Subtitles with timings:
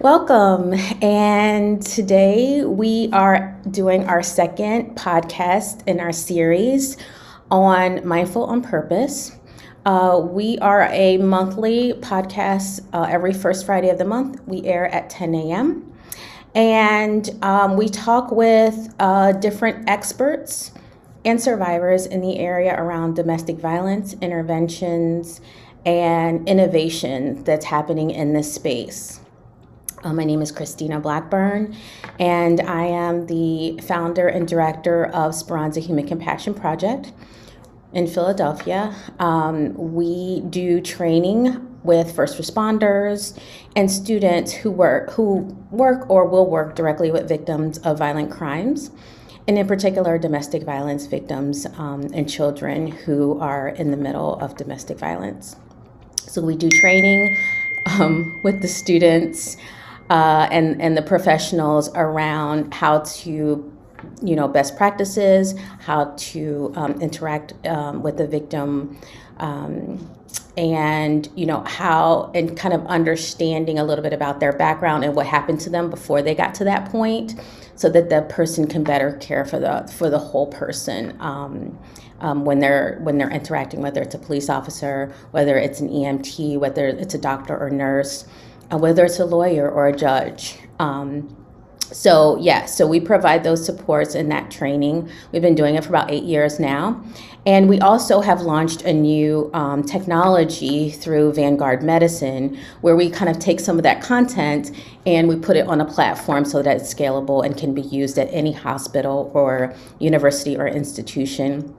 [0.00, 0.74] Welcome.
[1.02, 6.96] And today we are doing our second podcast in our series
[7.50, 9.36] on Mindful on Purpose.
[9.84, 14.40] Uh, we are a monthly podcast uh, every first Friday of the month.
[14.46, 15.92] We air at 10 a.m.
[16.54, 20.70] And um, we talk with uh, different experts
[21.24, 25.40] and survivors in the area around domestic violence, interventions,
[25.84, 29.18] and innovation that's happening in this space.
[30.04, 31.74] Uh, my name is Christina Blackburn,
[32.20, 37.12] and I am the founder and director of Speranza Human Compassion Project
[37.92, 38.94] in Philadelphia.
[39.18, 43.36] Um, we do training with first responders
[43.74, 45.38] and students who work who
[45.72, 48.92] work or will work directly with victims of violent crimes,
[49.48, 54.56] and in particular, domestic violence victims um, and children who are in the middle of
[54.56, 55.56] domestic violence.
[56.18, 57.36] So we do training
[57.86, 59.56] um, with the students
[60.10, 63.72] uh, and and the professionals around how to
[64.22, 68.96] you know best practices how to um, interact um, with the victim
[69.38, 70.10] um,
[70.56, 75.14] and you know how and kind of understanding a little bit about their background and
[75.14, 77.34] what happened to them before they got to that point
[77.76, 81.78] so that the person can better care for the for the whole person um,
[82.20, 86.58] um, when they're when they're interacting whether it's a police officer whether it's an emt
[86.58, 88.26] whether it's a doctor or nurse
[88.70, 90.58] whether it's a lawyer or a judge.
[90.78, 91.34] Um,
[91.90, 95.08] so, yeah, so we provide those supports and that training.
[95.32, 97.02] We've been doing it for about eight years now.
[97.46, 103.30] And we also have launched a new um, technology through Vanguard Medicine where we kind
[103.30, 104.70] of take some of that content
[105.06, 108.18] and we put it on a platform so that it's scalable and can be used
[108.18, 111.74] at any hospital or university or institution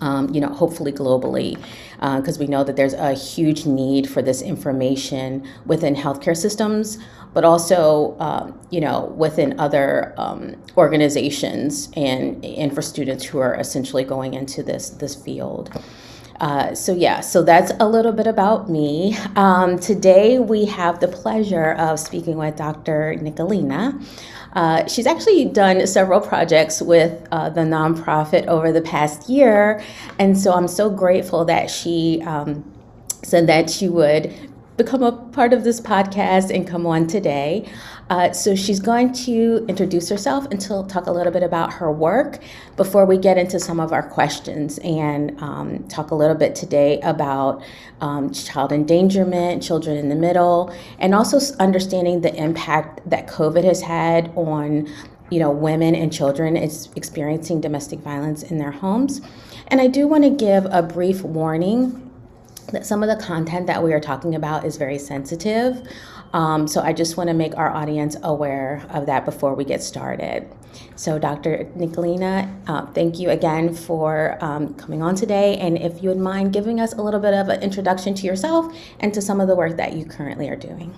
[0.00, 1.56] um, you know, hopefully globally,
[1.94, 6.98] because uh, we know that there's a huge need for this information within healthcare systems,
[7.32, 13.54] but also, uh, you know, within other um, organizations and and for students who are
[13.54, 15.70] essentially going into this this field.
[16.40, 19.16] Uh, so yeah, so that's a little bit about me.
[19.36, 23.16] Um, today we have the pleasure of speaking with Dr.
[23.18, 24.02] Nikulina.
[24.56, 29.82] Uh, she's actually done several projects with uh, the nonprofit over the past year.
[30.18, 32.64] And so I'm so grateful that she um,
[33.22, 34.34] said that she would
[34.78, 37.68] become a part of this podcast and come on today.
[38.08, 41.90] Uh, so she's going to introduce herself and to talk a little bit about her
[41.90, 42.38] work
[42.76, 47.00] before we get into some of our questions and um, talk a little bit today
[47.00, 47.62] about
[48.00, 53.82] um, child endangerment, children in the middle, and also understanding the impact that COVID has
[53.82, 54.88] had on
[55.28, 59.20] you know women and children is experiencing domestic violence in their homes.
[59.68, 62.06] And I do want to give a brief warning
[62.72, 65.86] that some of the content that we are talking about is very sensitive.
[66.36, 69.82] Um, so I just want to make our audience aware of that before we get
[69.82, 70.46] started.
[70.94, 71.64] So, Dr.
[71.74, 75.56] Nikulina, uh, thank you again for um, coming on today.
[75.56, 78.70] And if you would mind giving us a little bit of an introduction to yourself
[79.00, 80.94] and to some of the work that you currently are doing.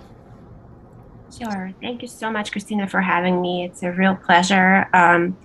[1.31, 1.71] Sure.
[1.79, 3.63] Thank you so much, Christina, for having me.
[3.63, 4.89] It's a real pleasure.
[4.93, 5.37] Um,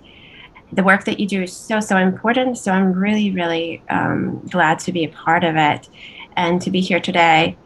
[0.73, 2.57] the work that you do is so, so important.
[2.57, 5.87] So I'm really, really um, glad to be a part of it
[6.35, 7.57] and to be here today.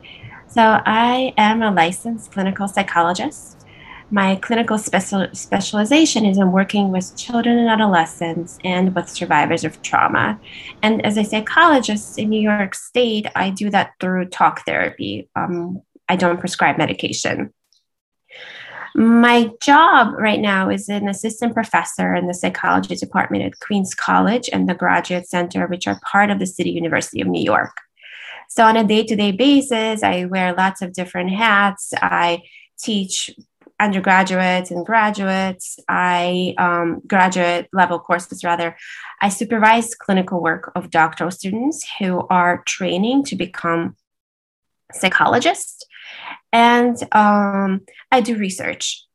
[0.49, 3.67] So, I am a licensed clinical psychologist.
[4.09, 9.79] My clinical special, specialization is in working with children and adolescents and with survivors of
[9.83, 10.39] trauma.
[10.81, 15.29] And as a psychologist in New York State, I do that through talk therapy.
[15.35, 17.53] Um, I don't prescribe medication.
[18.95, 24.49] My job right now is an assistant professor in the psychology department at Queens College
[24.51, 27.75] and the Graduate Center, which are part of the City University of New York.
[28.49, 31.93] So on a day-to-day basis, I wear lots of different hats.
[32.01, 32.41] I
[32.79, 33.29] teach
[33.79, 35.79] undergraduates and graduates.
[35.87, 38.75] I um, graduate level courses rather.
[39.21, 43.95] I supervise clinical work of doctoral students who are training to become
[44.91, 45.85] psychologists,
[46.51, 47.81] and um,
[48.11, 49.05] I do research.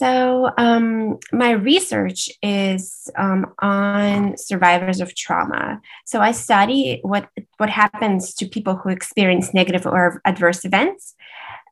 [0.00, 5.78] So, um, my research is um, on survivors of trauma.
[6.06, 11.14] So, I study what, what happens to people who experience negative or adverse events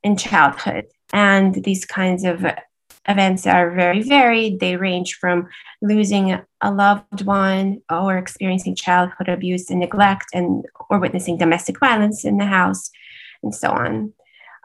[0.03, 0.89] in childhood.
[1.11, 2.45] And these kinds of
[3.09, 4.61] events are very varied.
[4.61, 5.49] They range from
[5.81, 12.27] losing a loved one or experiencing childhood abuse and neglect and or witnessing domestic violence
[12.27, 12.91] in the house
[13.43, 14.13] and so on.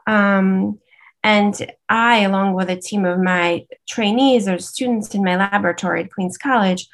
[0.06, 0.80] Um,
[1.24, 6.12] and I, along with a team of my trainees or students in my laboratory at
[6.12, 6.86] Queens College,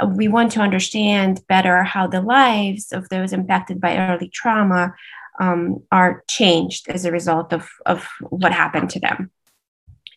[0.00, 4.94] uh, we want to understand better how the lives of those impacted by early trauma
[5.38, 9.30] um, are changed as a result of, of what happened to them.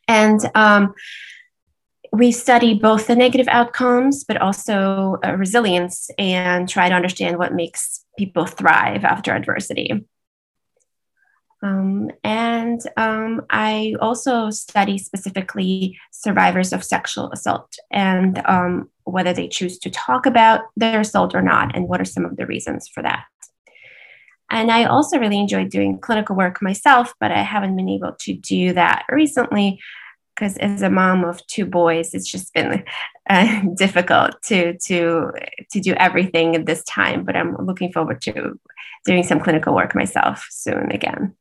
[0.07, 0.93] And um,
[2.13, 7.53] we study both the negative outcomes, but also uh, resilience and try to understand what
[7.53, 10.05] makes people thrive after adversity.
[11.65, 19.47] Um, and um, I also study specifically survivors of sexual assault and um, whether they
[19.47, 22.87] choose to talk about their assault or not, and what are some of the reasons
[22.87, 23.25] for that.
[24.51, 28.33] And I also really enjoyed doing clinical work myself, but I haven't been able to
[28.35, 29.79] do that recently
[30.35, 32.83] because as a mom of two boys, it's just been
[33.29, 35.31] uh, difficult to to
[35.71, 37.23] to do everything at this time.
[37.23, 38.59] But I'm looking forward to
[39.03, 41.35] doing some clinical work myself soon again.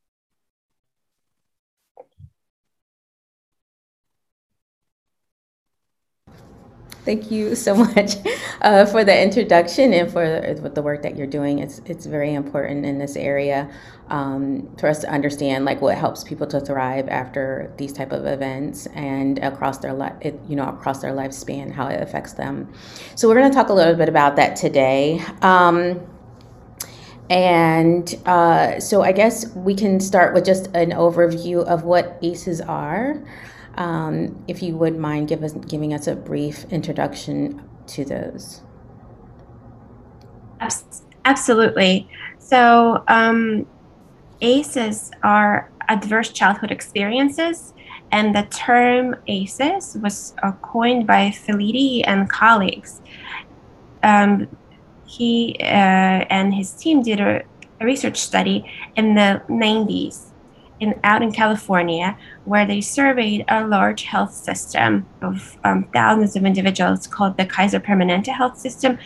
[7.05, 8.17] Thank you so much
[8.63, 11.59] uh, for the introduction and for the work that you're doing.
[11.59, 13.71] It's it's very important in this area
[14.09, 18.27] um, for us to understand like what helps people to thrive after these type of
[18.27, 20.15] events and across their life,
[20.49, 22.73] you know, across their lifespan, how it affects them.
[23.15, 25.23] So we're going to talk a little bit about that today.
[25.43, 26.01] Um,
[27.31, 32.61] and uh, so I guess we can start with just an overview of what ACEs
[32.61, 33.23] are.
[33.77, 38.63] Um, if you would mind give us, giving us a brief introduction to those.
[41.25, 42.09] Absolutely.
[42.39, 43.67] So, um,
[44.41, 47.73] ACEs are adverse childhood experiences,
[48.13, 53.01] and the term ACEs was uh, coined by Felitti and colleagues.
[54.03, 54.49] Um,
[55.07, 55.65] he uh,
[56.31, 57.43] and his team did a,
[57.81, 60.31] a research study in the 90s
[60.85, 66.45] in, out in California, where they surveyed a large health system of um, thousands of
[66.45, 68.99] individuals called the Kaiser Permanente Health System,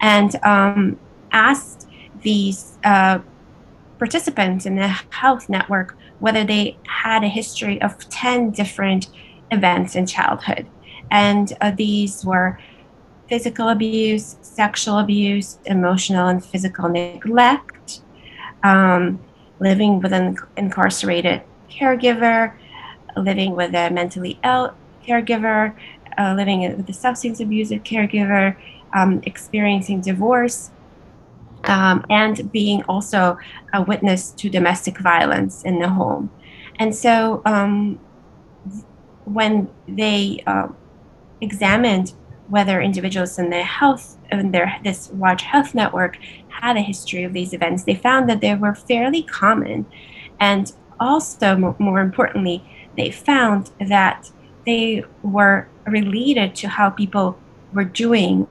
[0.00, 0.98] and um,
[1.32, 1.88] asked
[2.22, 3.18] these uh,
[3.98, 9.08] participants in the health network whether they had a history of 10 different
[9.50, 10.66] events in childhood.
[11.10, 12.58] And uh, these were
[13.28, 18.00] physical abuse, sexual abuse, emotional and physical neglect.
[18.62, 19.20] Um,
[19.60, 22.52] living with an incarcerated caregiver,
[23.16, 24.74] living with a mentally ill
[25.06, 25.74] caregiver,
[26.18, 28.56] uh, living with a substance abusive caregiver,
[28.94, 30.70] um, experiencing divorce,
[31.64, 33.38] um, and being also
[33.72, 36.30] a witness to domestic violence in the home.
[36.78, 37.98] And so um,
[39.24, 40.68] when they uh,
[41.40, 42.12] examined
[42.48, 46.18] whether individuals in their health in their this large health network
[46.48, 47.84] had a history of these events.
[47.84, 49.86] They found that they were fairly common.
[50.40, 52.62] And also more importantly
[52.96, 54.30] they found that
[54.66, 57.38] they were related to how people
[57.72, 58.46] were doing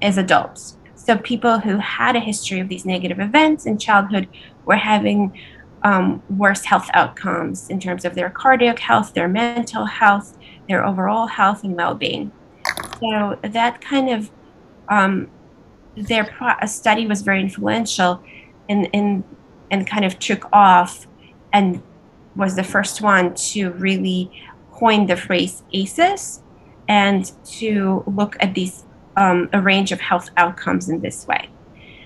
[0.00, 0.76] as adults.
[0.94, 4.28] So people who had a history of these negative events in childhood
[4.64, 5.38] were having
[5.82, 11.26] um, worse health outcomes in terms of their cardiac health their mental health their overall
[11.26, 12.32] health and well-being
[13.04, 14.30] so that kind of
[14.88, 15.30] um,
[15.96, 18.22] their pro- study was very influential
[18.68, 19.24] and in
[19.70, 21.06] and kind of took off
[21.52, 21.82] and
[22.36, 24.30] was the first one to really
[24.72, 26.42] coin the phrase ACEs
[26.88, 28.84] and to look at these
[29.16, 31.48] um, a range of health outcomes in this way.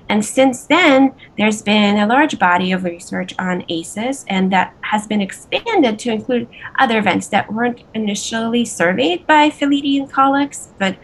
[0.09, 5.07] And since then, there's been a large body of research on ACEs, and that has
[5.07, 6.49] been expanded to include
[6.79, 10.97] other events that weren't initially surveyed by Felitti and colleagues, but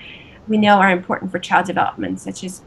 [0.48, 2.62] we know are important for child development, such as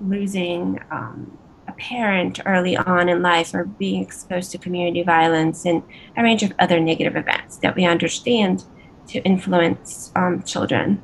[0.00, 1.36] losing um,
[1.68, 5.82] a parent early on in life or being exposed to community violence and
[6.16, 8.64] a range of other negative events that we understand
[9.08, 11.02] to influence um, children.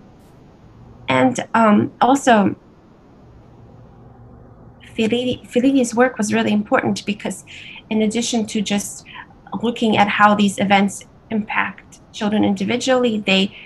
[1.09, 2.57] And um, also,
[4.95, 7.45] Felitti's work was really important because,
[7.91, 9.05] in addition to just
[9.63, 13.57] looking at how these events impact children individually, they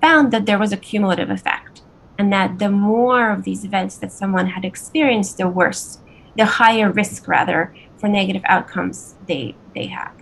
[0.00, 1.82] found that there was a cumulative effect,
[2.18, 5.98] and that the more of these events that someone had experienced, the worse,
[6.36, 10.12] the higher risk rather for negative outcomes they they have.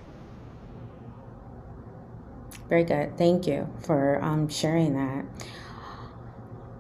[2.69, 3.17] Very good.
[3.17, 5.25] Thank you for um, sharing that.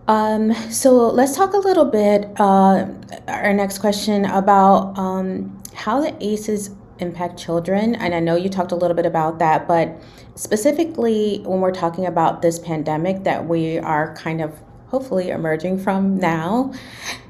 [0.08, 2.86] Um, so let's talk a little bit, uh,
[3.26, 7.94] our next question about um, how the ACEs impact children.
[7.96, 10.00] And I know you talked a little bit about that, but
[10.34, 14.58] specifically when we're talking about this pandemic that we are kind of
[14.88, 16.72] hopefully emerging from now.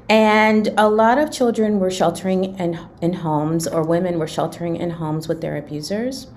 [0.09, 4.91] And a lot of children were sheltering in, in homes, or women were sheltering in
[4.91, 6.27] homes with their abusers.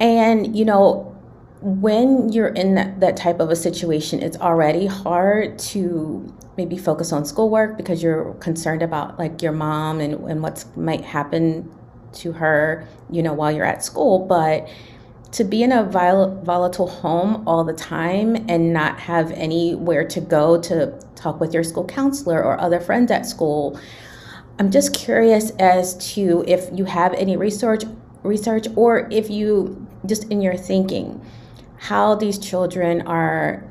[0.00, 1.15] And, you know,
[1.60, 7.12] when you're in that, that type of a situation, it's already hard to maybe focus
[7.12, 11.70] on schoolwork because you're concerned about like your mom and, and what might happen
[12.12, 14.68] to her, you know, while you're at school, but
[15.32, 20.60] to be in a volatile home all the time and not have anywhere to go
[20.60, 23.78] to talk with your school counselor or other friends at school.
[24.58, 27.84] I'm just curious as to if you have any research
[28.22, 31.20] research or if you just in your thinking
[31.88, 33.64] how these children are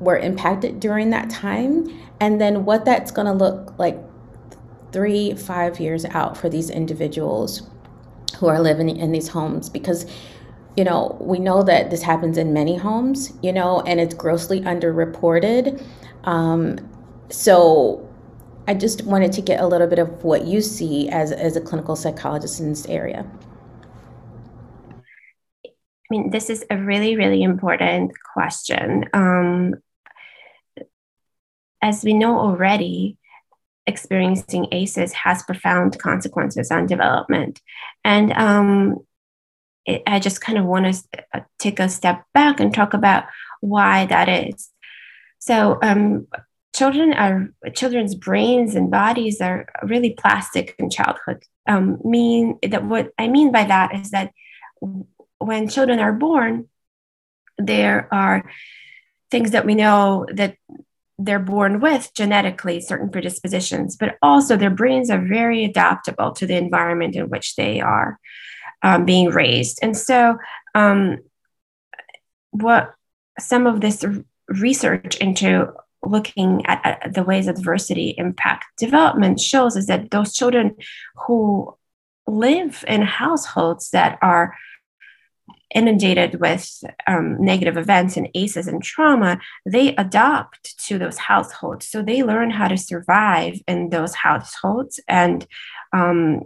[0.00, 1.88] were impacted during that time
[2.20, 3.98] and then what that's going to look like
[4.92, 7.62] three five years out for these individuals
[8.38, 9.68] who are living in these homes.
[9.68, 10.06] Because
[10.76, 14.60] you know we know that this happens in many homes you know and it's grossly
[14.62, 15.82] underreported.
[16.24, 16.78] Um,
[17.28, 18.02] so
[18.68, 21.60] i just wanted to get a little bit of what you see as, as a
[21.60, 23.24] clinical psychologist in this area
[26.08, 29.06] I mean, this is a really, really important question.
[29.12, 29.74] Um,
[31.82, 33.18] as we know already,
[33.86, 37.60] experiencing ACEs has profound consequences on development.
[38.04, 38.98] And um,
[39.84, 43.24] it, I just kind of want to uh, take a step back and talk about
[43.60, 44.70] why that is.
[45.38, 46.26] So, um,
[46.74, 51.42] children are children's brains and bodies are really plastic in childhood.
[51.66, 54.32] Um, mean that what I mean by that is that
[55.38, 56.68] when children are born,
[57.58, 58.50] there are
[59.30, 60.56] things that we know that
[61.18, 66.56] they're born with genetically certain predispositions, but also their brains are very adaptable to the
[66.56, 68.18] environment in which they are
[68.82, 69.78] um, being raised.
[69.82, 70.36] And so,
[70.74, 71.18] um,
[72.50, 72.94] what
[73.38, 74.04] some of this
[74.48, 80.76] research into looking at, at the ways adversity impact development shows is that those children
[81.26, 81.74] who
[82.26, 84.54] live in households that are
[85.74, 91.88] inundated with um, negative events and ACEs and trauma, they adopt to those households.
[91.88, 95.00] So they learn how to survive in those households.
[95.08, 95.46] And
[95.92, 96.42] um,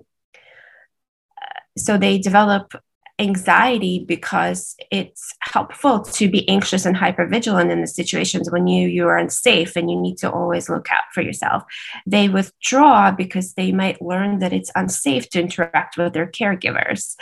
[1.76, 2.72] so they develop
[3.20, 9.06] anxiety because it's helpful to be anxious and hypervigilant in the situations when you you
[9.06, 11.62] are unsafe and you need to always look out for yourself.
[12.06, 17.16] They withdraw because they might learn that it's unsafe to interact with their caregivers.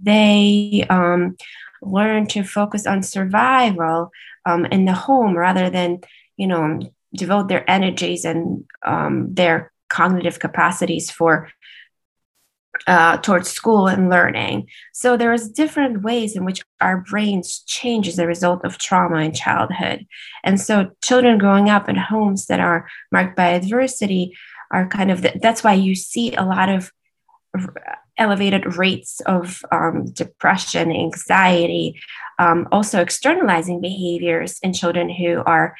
[0.00, 1.36] They um,
[1.82, 4.10] learn to focus on survival
[4.46, 6.00] um, in the home rather than
[6.36, 6.80] you know
[7.14, 11.50] devote their energies and um, their cognitive capacities for
[12.86, 14.68] uh, towards school and learning.
[14.92, 19.32] So there's different ways in which our brains change as a result of trauma in
[19.32, 20.06] childhood.
[20.44, 24.36] And so children growing up in homes that are marked by adversity
[24.70, 26.90] are kind of the, that's why you see a lot of
[28.18, 32.00] elevated rates of um, depression, anxiety,
[32.38, 35.74] um, also externalizing behaviors in children who are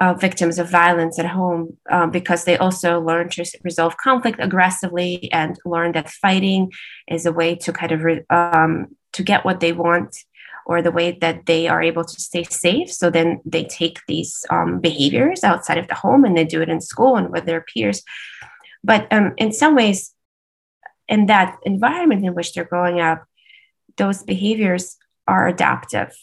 [0.00, 5.30] uh, victims of violence at home um, because they also learn to resolve conflict aggressively
[5.32, 6.72] and learn that fighting
[7.08, 10.16] is a way to kind of re- um, to get what they want
[10.64, 12.90] or the way that they are able to stay safe.
[12.90, 16.68] So then they take these um, behaviors outside of the home and they do it
[16.68, 18.02] in school and with their peers.
[18.84, 20.14] But um, in some ways
[21.08, 23.24] in that environment in which they're growing up
[23.96, 24.96] those behaviors
[25.26, 26.16] are adaptive.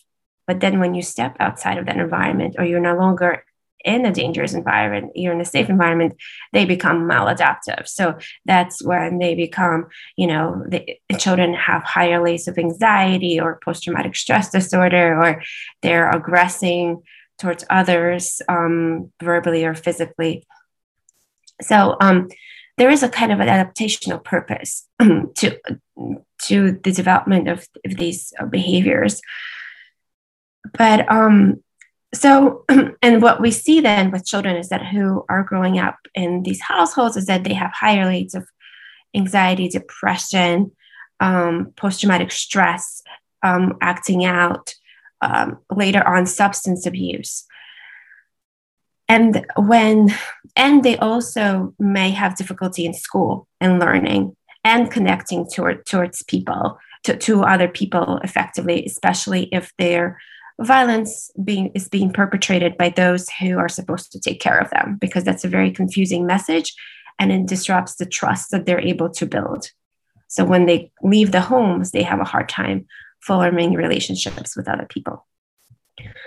[0.47, 3.43] But then when you step outside of that environment or you're no longer
[3.85, 6.15] in a dangerous environment, you're in a safe environment,
[6.53, 7.87] they become maladaptive.
[7.87, 13.59] So that's when they become, you know, the children have higher rates of anxiety or
[13.63, 15.41] post traumatic stress disorder, or
[15.81, 17.03] they're aggressing
[17.39, 20.45] towards others um, verbally or physically.
[21.61, 22.29] So um,
[22.77, 25.59] there is a kind of an adaptational purpose to
[26.43, 29.21] to the development of, of these behaviors.
[30.77, 31.63] But um,
[32.13, 32.65] so
[33.01, 36.61] and what we see then with children is that who are growing up in these
[36.61, 38.47] households is that they have higher rates of
[39.15, 40.71] anxiety depression
[41.19, 43.01] um, post-traumatic stress
[43.43, 44.73] um, acting out
[45.21, 47.45] um, later on substance abuse.
[49.07, 50.13] And when
[50.55, 56.77] and they also may have difficulty in school and learning and connecting toward, towards people
[57.03, 60.19] to, to other people effectively especially if they're
[60.59, 64.97] violence being is being perpetrated by those who are supposed to take care of them
[64.99, 66.73] because that's a very confusing message
[67.17, 69.71] and it disrupts the trust that they're able to build.
[70.27, 72.87] So when they leave the homes they have a hard time
[73.21, 75.25] forming relationships with other people.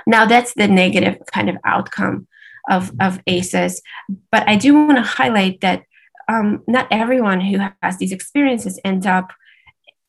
[0.07, 2.27] Now that's the negative kind of outcome
[2.71, 3.83] of, of aces
[4.31, 5.83] but i do want to highlight that
[6.29, 9.33] um, not everyone who has these experiences end up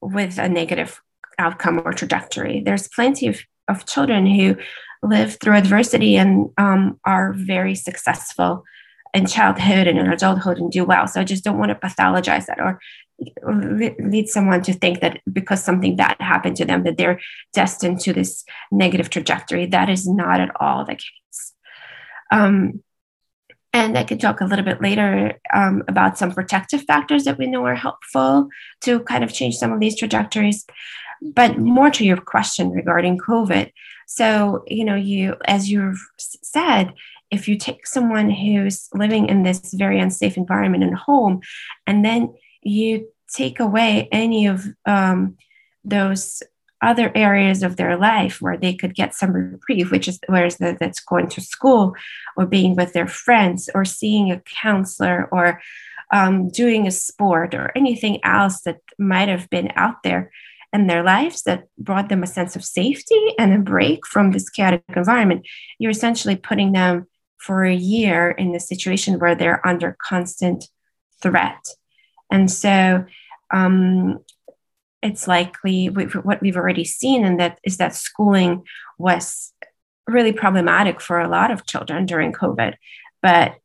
[0.01, 1.01] with a negative
[1.39, 2.61] outcome or trajectory.
[2.63, 4.55] There's plenty of of children who
[5.01, 8.63] live through adversity and um, are very successful
[9.13, 11.07] in childhood and in adulthood and do well.
[11.07, 12.79] So I just don't want to pathologize that or
[13.99, 17.21] lead someone to think that because something bad happened to them that they're
[17.53, 21.53] destined to this negative trajectory that is not at all the case
[22.31, 22.83] um,
[23.73, 27.47] and i could talk a little bit later um, about some protective factors that we
[27.47, 28.47] know are helpful
[28.81, 30.65] to kind of change some of these trajectories.
[31.21, 33.71] But more to your question regarding covid.
[34.07, 36.93] So you know you as you've said
[37.31, 41.41] if you take someone who's living in this very unsafe environment in home
[41.87, 45.35] and then you take away any of um,
[45.83, 46.43] those
[46.83, 50.77] other areas of their life where they could get some reprieve, which is whereas the,
[50.79, 51.95] that's going to school
[52.35, 55.61] or being with their friends or seeing a counselor or
[56.11, 60.31] um, doing a sport or anything else that might have been out there
[60.73, 64.49] in their lives that brought them a sense of safety and a break from this
[64.49, 65.45] chaotic environment,
[65.77, 70.65] you're essentially putting them for a year in a situation where they're under constant
[71.21, 71.63] threat.
[72.31, 73.05] And so
[73.51, 74.19] um,
[75.03, 78.63] it's likely what we've already seen, and that is that schooling
[78.97, 79.53] was
[80.07, 82.73] really problematic for a lot of children during COVID,
[83.21, 83.55] but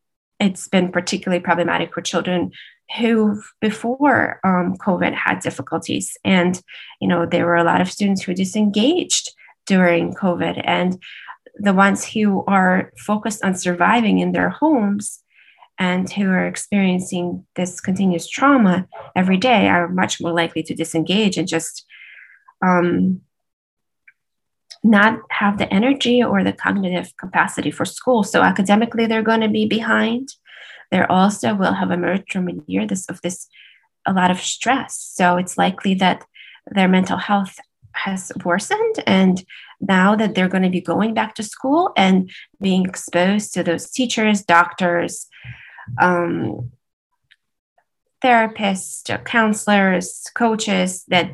[0.41, 2.53] it's been particularly problematic for children
[2.99, 6.17] who before um, COVID had difficulties.
[6.25, 6.61] And,
[7.01, 9.31] you know, there were a lot of students who disengaged
[9.67, 10.63] during COVID.
[10.65, 11.03] And
[11.57, 15.23] the ones who are focused on surviving in their homes
[15.79, 21.37] and who are experiencing this continuous trauma every day are much more likely to disengage
[21.37, 21.85] and just
[22.63, 23.21] um,
[24.83, 28.25] not have the energy or the cognitive capacity for school.
[28.25, 30.31] So academically, they're going to be behind.
[30.91, 33.49] They also will have emerged from a year this of this
[34.07, 34.97] a lot of stress.
[35.15, 36.25] So it's likely that
[36.71, 37.59] their mental health
[37.93, 39.45] has worsened and
[39.81, 43.91] now that they're going to be going back to school and being exposed to those
[43.91, 45.27] teachers doctors
[45.99, 46.71] um,
[48.23, 51.33] therapists counselors coaches that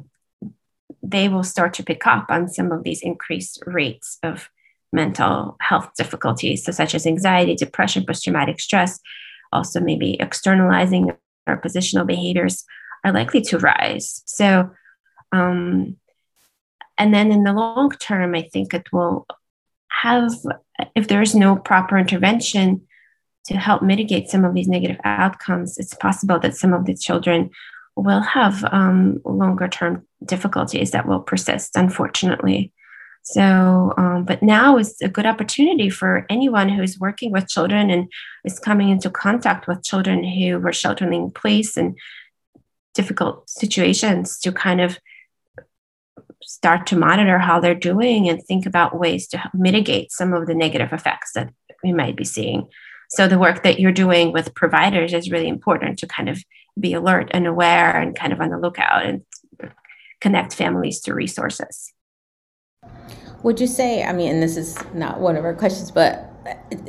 [1.03, 4.51] they will start to pick up on some of these increased rates of
[4.93, 9.01] mental health difficulties so such as anxiety depression post-traumatic stress.
[9.53, 11.12] Also maybe externalizing
[11.47, 12.64] or positional behaviors
[13.05, 14.23] are likely to rise.
[14.27, 14.71] So
[15.33, 15.97] um,
[16.97, 19.27] and then in the long term, I think it will
[19.88, 20.31] have,
[20.95, 22.87] if there is no proper intervention
[23.46, 27.50] to help mitigate some of these negative outcomes, it's possible that some of the children
[27.96, 32.72] will have um, longer term difficulties that will persist, unfortunately.
[33.22, 38.12] So, um, but now is a good opportunity for anyone who's working with children and
[38.44, 41.96] is coming into contact with children who were sheltering in place and
[42.92, 44.98] difficult situations to kind of
[46.42, 50.54] start to monitor how they're doing and think about ways to mitigate some of the
[50.54, 51.50] negative effects that
[51.83, 52.68] we might be seeing.
[53.11, 56.43] So, the work that you're doing with providers is really important to kind of
[56.79, 59.23] be alert and aware and kind of on the lookout and
[60.21, 61.93] connect families to resources.
[63.43, 66.31] Would you say, I mean, and this is not one of our questions, but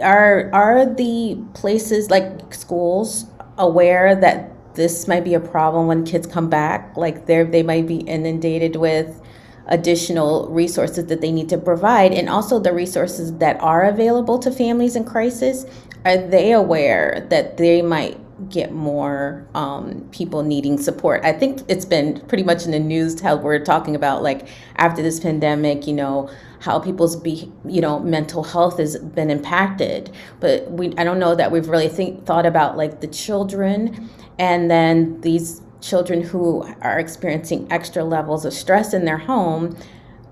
[0.02, 3.26] are are the places like schools
[3.58, 7.88] aware that this might be a problem when kids come back like they they might
[7.88, 9.22] be inundated with
[9.68, 14.52] additional resources that they need to provide and also the resources that are available to
[14.52, 15.66] families in crisis
[16.06, 21.86] are they aware that they might get more um, people needing support i think it's
[21.86, 25.94] been pretty much in the news how we're talking about like after this pandemic you
[25.94, 31.20] know how people's be you know mental health has been impacted but we i don't
[31.20, 36.64] know that we've really think thought about like the children and then these children who
[36.82, 39.78] are experiencing extra levels of stress in their home,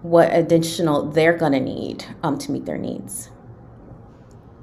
[0.01, 3.29] what additional they're to need um, to meet their needs.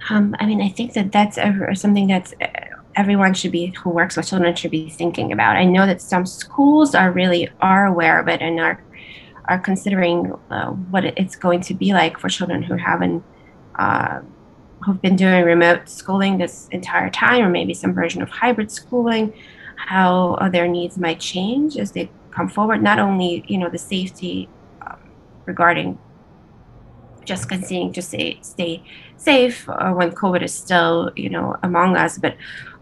[0.09, 2.47] Um, I mean, I think that that's a, something that uh,
[2.97, 5.57] everyone should be who works with children should be thinking about.
[5.57, 8.83] I know that some schools are really are aware of it and are
[9.47, 13.23] are considering uh, what it's going to be like for children who haven't
[13.79, 14.21] uh,
[14.85, 19.33] who've been doing remote schooling this entire time, or maybe some version of hybrid schooling
[19.77, 22.83] how uh, their needs might change as they come forward.
[22.83, 24.49] Not only you know the safety
[24.83, 24.99] um,
[25.47, 25.99] regarding
[27.25, 28.83] just continuing to stay stay
[29.21, 32.37] safe uh, when COVID is still you know among us, but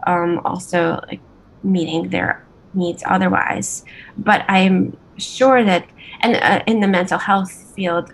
[0.06, 1.20] um, also like
[1.62, 3.84] meeting their needs otherwise.
[4.16, 5.86] But I'm sure that,
[6.20, 8.12] and uh, in the mental health field,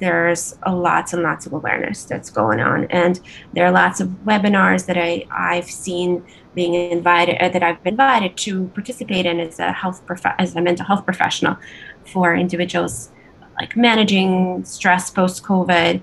[0.00, 3.20] there's a lots and lots of awareness that's going on, and
[3.52, 7.94] there are lots of webinars that I I've seen being invited uh, that I've been
[7.94, 11.56] invited to participate in as a health prof- as a mental health professional
[12.04, 13.10] for individuals
[13.60, 16.00] like managing stress post COVID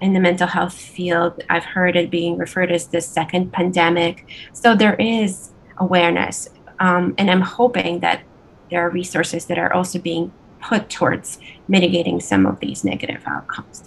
[0.00, 1.42] in the mental health field.
[1.50, 4.26] I've heard it being referred as the second pandemic.
[4.52, 6.48] So there is awareness
[6.80, 8.22] Um, and I'm hoping that
[8.70, 13.84] there are resources that are also being put towards mitigating some of these negative outcomes.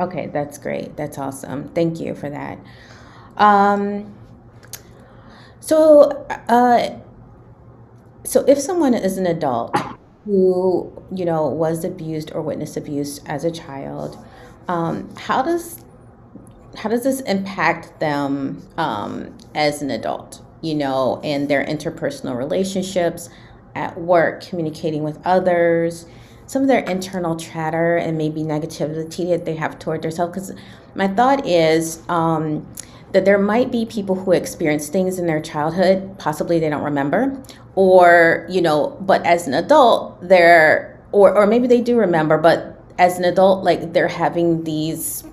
[0.00, 0.96] Okay, that's great.
[0.96, 1.68] That's awesome.
[1.68, 2.58] Thank you for that.
[3.36, 4.12] Um,
[5.60, 6.98] so, uh,
[8.24, 9.76] so if someone is an adult
[10.24, 14.18] who you know was abused or witnessed abuse as a child,
[14.68, 15.80] um, how does
[16.76, 20.42] how does this impact them um, as an adult?
[20.60, 23.28] You know, in their interpersonal relationships,
[23.74, 26.06] at work, communicating with others,
[26.46, 30.32] some of their internal chatter and maybe negativity that they have toward themselves.
[30.32, 30.52] Because
[30.94, 32.66] my thought is um,
[33.12, 37.40] that there might be people who experience things in their childhood, possibly they don't remember,
[37.74, 42.73] or you know, but as an adult, they're or or maybe they do remember, but
[42.98, 45.24] as an adult, like they're having these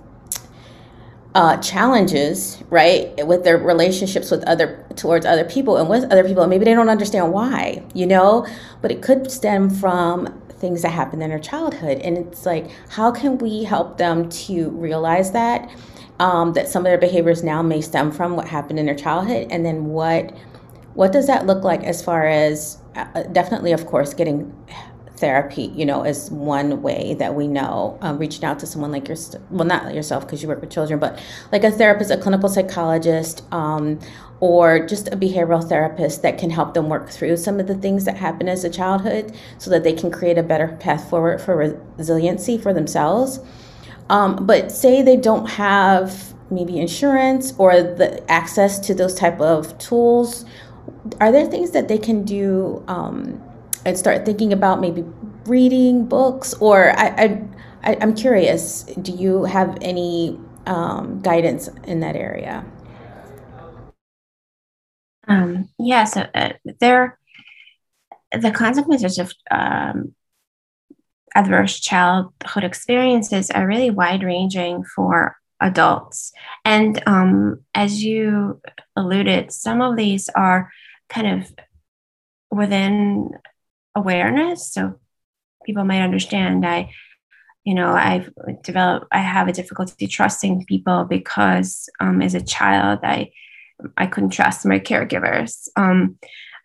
[1.34, 6.46] uh, challenges, right, with their relationships with other towards other people and with other people.
[6.48, 8.46] Maybe they don't understand why, you know,
[8.82, 12.00] but it could stem from things that happened in their childhood.
[12.00, 15.70] And it's like, how can we help them to realize that
[16.20, 19.48] um, that some of their behaviors now may stem from what happened in their childhood,
[19.50, 20.36] and then what
[20.94, 24.54] what does that look like as far as uh, definitely, of course, getting
[25.22, 29.08] therapy, you know, is one way that we know um, reaching out to someone like
[29.08, 29.18] your,
[29.50, 31.18] well, not yourself because you work with children, but
[31.52, 34.00] like a therapist, a clinical psychologist, um,
[34.42, 38.04] or just a behavioral therapist that can help them work through some of the things
[38.06, 41.56] that happen as a childhood so that they can create a better path forward for
[41.98, 43.40] resiliency for themselves.
[44.10, 49.78] Um, but say they don't have maybe insurance or the access to those type of
[49.78, 50.44] tools
[51.20, 53.42] are there things that they can do um,
[53.86, 55.04] and start thinking about maybe
[55.46, 57.42] reading books or I,
[57.84, 62.66] I, I'm curious, do you have any um, guidance in that area?
[65.28, 67.18] Um, yeah, so uh, there,
[68.38, 70.14] the consequences of um,
[71.36, 76.32] adverse childhood experiences are really wide ranging for adults.
[76.66, 78.62] And um, as you
[78.96, 80.72] alluded, some of these are
[81.10, 81.54] kind of
[82.50, 83.32] within
[83.96, 84.72] awareness.
[84.72, 85.00] So
[85.66, 86.92] people might understand I,
[87.64, 88.30] you know, I've
[88.64, 93.32] developed, I have a difficulty trusting people because um, as a child, I,
[93.98, 95.68] I couldn't trust my caregivers.
[95.76, 96.18] Um,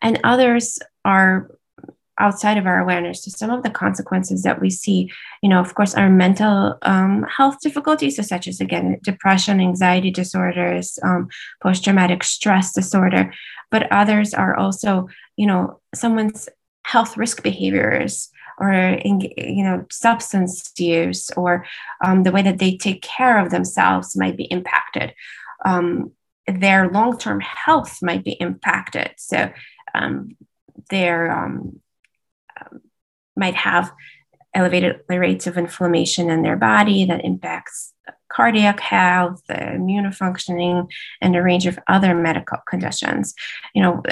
[0.02, 1.50] and others are
[2.18, 5.10] outside of our awareness to some of the consequences that we see
[5.42, 10.10] you know of course our mental um, health difficulties so such as again depression anxiety
[10.10, 11.28] disorders um,
[11.62, 13.32] post-traumatic stress disorder
[13.70, 16.48] but others are also you know someone's
[16.86, 21.66] health risk behaviors or you know substance use or
[22.04, 25.12] um, the way that they take care of themselves might be impacted.
[25.64, 26.12] Um,
[26.46, 29.10] their long-term health might be impacted.
[29.16, 29.50] So
[29.94, 30.36] um,
[30.90, 31.80] their um,
[33.36, 33.92] might have
[34.54, 37.92] elevated rates of inflammation in their body that impacts
[38.36, 40.86] cardiac health, immune functioning,
[41.22, 43.34] and a range of other medical conditions.
[43.74, 44.02] You know,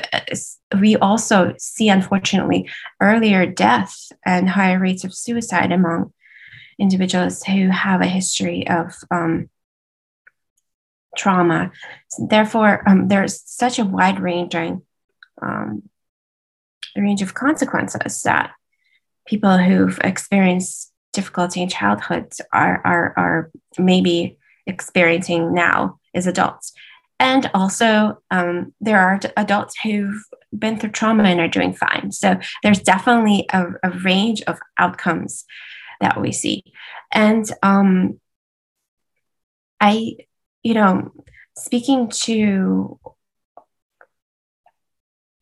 [0.80, 2.70] we also see, unfortunately,
[3.02, 6.14] earlier death and higher rates of suicide among
[6.78, 9.50] individuals who have a history of um,
[11.18, 11.70] trauma.
[12.18, 14.80] Therefore, um, there's such a wide ranging
[15.42, 15.82] um,
[16.96, 18.52] range of consequences that
[19.26, 26.72] people who've experienced difficulty in childhood are, are, are maybe experiencing now as adults.
[27.20, 30.22] And also, um, there are adults who've
[30.57, 32.12] been through trauma and are doing fine.
[32.12, 35.44] So there's definitely a, a range of outcomes
[36.00, 36.64] that we see.
[37.12, 38.20] And um,
[39.81, 40.16] I,
[40.62, 41.12] you know,
[41.57, 42.98] speaking to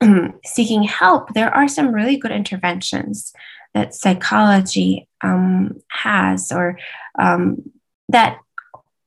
[0.44, 3.32] seeking help, there are some really good interventions
[3.74, 6.78] that psychology um, has or
[7.18, 7.70] um,
[8.08, 8.38] that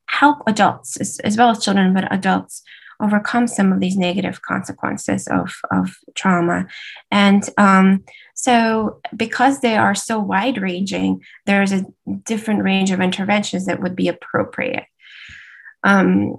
[0.07, 2.63] help adults as, as, well as children, but adults
[3.01, 6.67] overcome some of these negative consequences of, of trauma.
[7.11, 11.85] And um, so, because they are so wide ranging, there's a
[12.23, 14.85] different range of interventions that would be appropriate.
[15.83, 16.37] Um,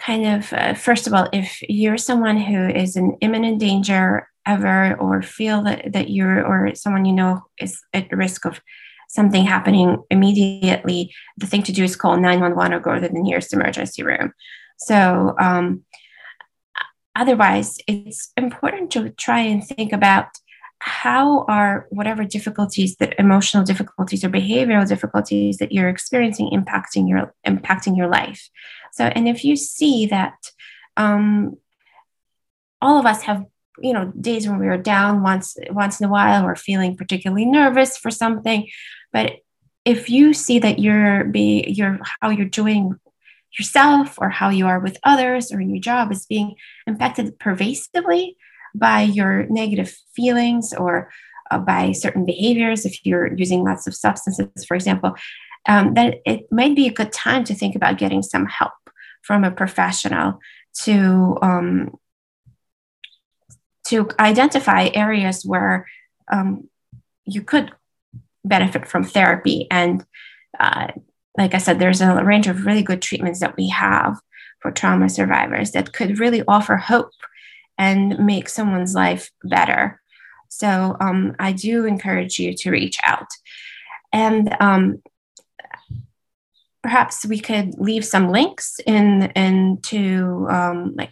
[0.00, 4.94] kind of, uh, first of all, if you're someone who is in imminent danger ever
[4.94, 8.60] or feel that, that you're or someone you know is at risk of
[9.08, 13.52] something happening immediately, the thing to do is call 911 or go to the nearest
[13.52, 14.32] emergency room.
[14.78, 15.84] So, um,
[17.14, 20.26] otherwise, it's important to try and think about
[20.78, 27.34] how are whatever difficulties that emotional difficulties or behavioral difficulties that you're experiencing impacting your
[27.46, 28.50] impacting your life
[28.92, 30.34] so and if you see that
[30.98, 31.56] um,
[32.82, 33.44] all of us have
[33.78, 37.44] you know days when we are down once once in a while or feeling particularly
[37.44, 38.68] nervous for something.
[39.12, 39.38] But
[39.84, 42.98] if you see that you're be you're how you're doing
[43.56, 46.54] yourself or how you are with others or in your job is being
[46.86, 48.36] impacted pervasively
[48.74, 51.10] by your negative feelings or
[51.50, 55.14] uh, by certain behaviors if you're using lots of substances for example
[55.68, 58.72] um, that it might be a good time to think about getting some help
[59.22, 60.38] from a professional
[60.82, 61.90] to um,
[63.88, 65.86] to identify areas where
[66.30, 66.68] um,
[67.24, 67.72] you could
[68.44, 69.66] benefit from therapy.
[69.70, 70.04] And
[70.58, 70.88] uh,
[71.36, 74.18] like I said, there's a range of really good treatments that we have
[74.60, 77.10] for trauma survivors that could really offer hope
[77.78, 80.00] and make someone's life better.
[80.48, 83.26] So um, I do encourage you to reach out.
[84.12, 85.02] And um,
[86.82, 91.10] perhaps we could leave some links in into um, like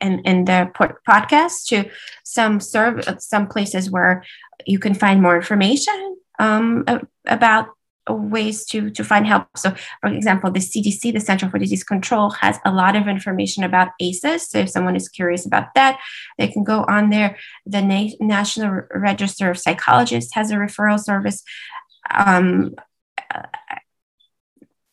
[0.00, 0.70] in, in the
[1.08, 1.90] podcast to
[2.24, 4.24] some serve some places where
[4.66, 6.84] you can find more information um,
[7.26, 7.68] about
[8.08, 9.48] ways to to find help.
[9.56, 13.64] So, for example, the CDC, the Center for Disease Control, has a lot of information
[13.64, 14.48] about ACEs.
[14.48, 15.98] So, if someone is curious about that,
[16.38, 17.36] they can go on there.
[17.64, 21.42] The Na- National Register of Psychologists has a referral service.
[22.10, 22.74] Um,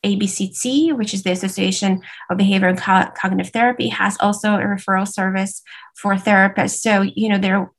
[0.04, 5.08] ABCT, which is the Association of Behavior and Co- Cognitive Therapy, has also a referral
[5.08, 5.62] service
[5.96, 6.82] for therapists.
[6.82, 7.72] So, you know, there,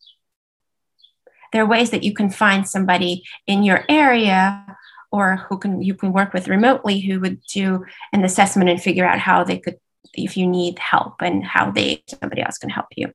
[1.52, 4.76] there are ways that you can find somebody in your area
[5.12, 9.06] or who can you can work with remotely who would do an assessment and figure
[9.06, 9.78] out how they could
[10.14, 13.12] if you need help and how they somebody else can help you.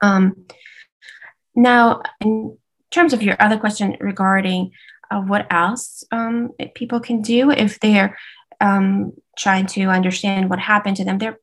[0.00, 0.46] Um,
[1.54, 2.56] now, in
[2.90, 4.70] terms of your other question regarding
[5.10, 8.16] of what else um, people can do if they're
[8.60, 11.18] um, trying to understand what happened to them.
[11.18, 11.38] There,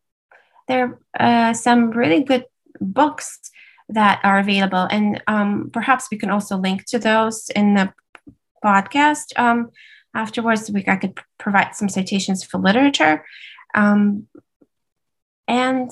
[0.68, 2.46] there are uh, some really good
[2.80, 3.40] books
[3.90, 7.94] that are available, and um, perhaps we can also link to those in the
[8.64, 9.38] podcast.
[9.38, 9.72] Um,
[10.14, 13.24] afterwards, we I could provide some citations for literature,
[13.76, 14.28] um,
[15.48, 15.92] and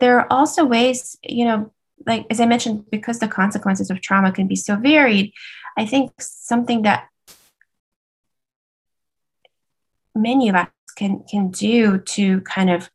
[0.00, 1.72] there are also ways, you know,
[2.06, 5.32] like as I mentioned, because the consequences of trauma can be so varied,
[5.76, 7.08] I think something that
[10.14, 12.90] many of us can can do to kind of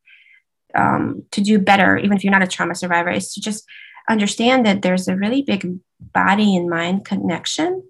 [0.73, 3.65] um, to do better, even if you're not a trauma survivor, is to just
[4.09, 7.83] understand that there's a really big body and mind connection,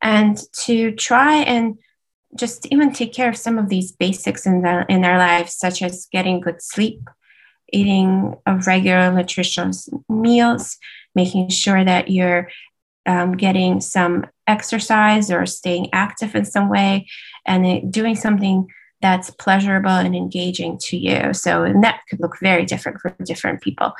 [0.00, 1.78] and to try and
[2.36, 5.82] just even take care of some of these basics in the, in our lives, such
[5.82, 7.00] as getting good sleep,
[7.72, 10.76] eating a regular nutritious meals,
[11.14, 12.50] making sure that you're
[13.06, 17.06] um, getting some exercise or staying active in some way,
[17.46, 18.68] and doing something
[19.00, 21.32] that's pleasurable and engaging to you.
[21.32, 23.92] So, and that could look very different for different people.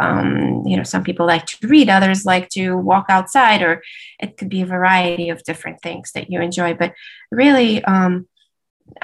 [0.00, 3.82] Um, you know, some people like to read, others like to walk outside, or
[4.20, 6.74] it could be a variety of different things that you enjoy.
[6.74, 6.94] But
[7.32, 8.28] really, um,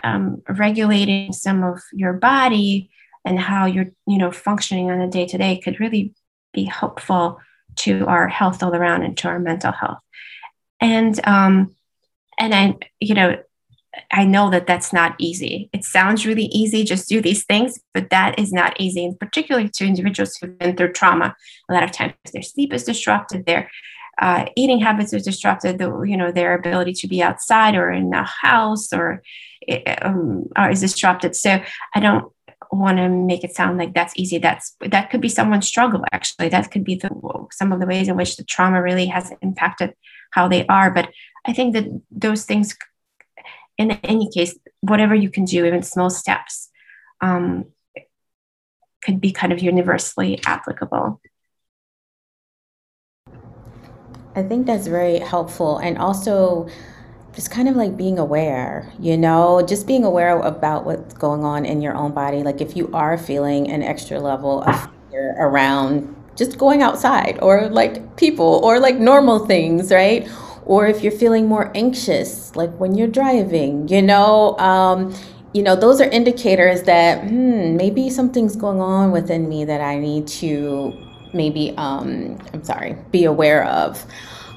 [0.04, 2.90] um, regulating some of your body
[3.24, 6.14] and how you're you know functioning on a day to day could really
[6.52, 7.38] be helpful
[7.76, 9.98] to our health all around and to our mental health.
[10.80, 11.74] And um
[12.38, 13.36] and i you know
[14.12, 15.68] i know that that's not easy.
[15.72, 19.68] It sounds really easy just do these things but that is not easy and particularly
[19.70, 21.34] to individuals who've been through trauma.
[21.68, 23.70] A lot of times their sleep is disrupted their
[24.20, 28.12] uh, eating habits are disrupted the, you know their ability to be outside or in
[28.12, 29.22] a house or
[30.02, 31.36] um, is disrupted.
[31.36, 31.62] So
[31.94, 32.32] i don't
[32.72, 34.38] want to make it sound like that's easy.
[34.38, 36.04] That's that could be someone's struggle.
[36.12, 37.10] Actually, that could be the,
[37.52, 39.94] some of the ways in which the trauma really has impacted
[40.30, 40.90] how they are.
[40.90, 41.10] But
[41.46, 42.76] I think that those things,
[43.76, 46.70] in any case, whatever you can do, even small steps,
[47.20, 47.66] um,
[49.02, 51.20] could be kind of universally applicable.
[54.36, 56.68] I think that's very helpful, and also
[57.34, 61.64] just kind of like being aware, you know, just being aware about what's going on
[61.64, 62.42] in your own body.
[62.42, 67.68] Like if you are feeling an extra level of fear around just going outside or
[67.68, 70.28] like people or like normal things, right?
[70.64, 75.14] Or if you're feeling more anxious, like when you're driving, you know, um,
[75.52, 79.98] you know, those are indicators that hmm, maybe something's going on within me that I
[79.98, 80.96] need to
[81.32, 84.04] maybe, um, I'm sorry, be aware of.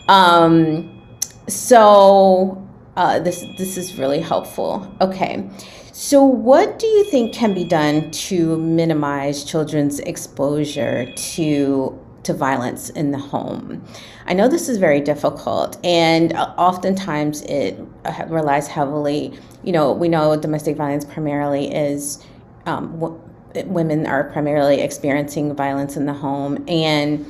[0.07, 1.01] Um,
[1.47, 2.62] so
[2.95, 4.91] uh, this this is really helpful.
[5.01, 5.49] Okay,
[5.91, 12.89] so what do you think can be done to minimize children's exposure to to violence
[12.91, 13.83] in the home?
[14.25, 19.33] I know this is very difficult, and uh, oftentimes it uh, relies heavily.
[19.63, 22.23] You know, we know domestic violence primarily is
[22.65, 23.19] um,
[23.65, 27.25] women are primarily experiencing violence in the home and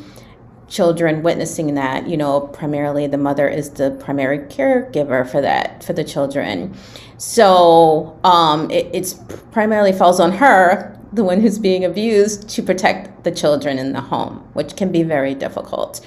[0.68, 5.94] children witnessing that you know primarily the mother is the primary caregiver for that for
[5.94, 6.76] the children.
[7.18, 9.14] So um, it, it's
[9.52, 14.02] primarily falls on her the one who's being abused to protect the children in the
[14.02, 16.02] home which can be very difficult.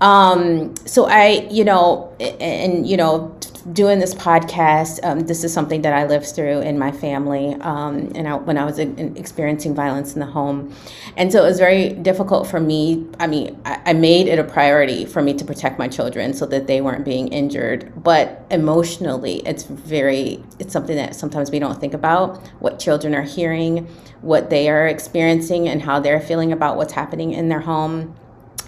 [0.00, 3.36] Um, so i you know and you know
[3.72, 8.12] doing this podcast, um, this is something that I lived through in my family, um,
[8.14, 10.74] and I, when I was in, experiencing violence in the home,
[11.16, 13.06] and so it was very difficult for me.
[13.18, 16.46] I mean, I, I made it a priority for me to protect my children so
[16.46, 17.92] that they weren't being injured.
[18.02, 23.22] But emotionally, it's very it's something that sometimes we don't think about what children are
[23.22, 23.86] hearing,
[24.20, 28.14] what they are experiencing, and how they're feeling about what's happening in their home.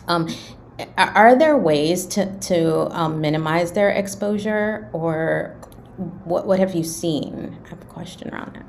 [0.08, 0.28] Um,
[0.98, 5.56] are there ways to, to um, minimize their exposure or
[6.24, 7.58] what, what have you seen?
[7.64, 8.66] I have a question around that.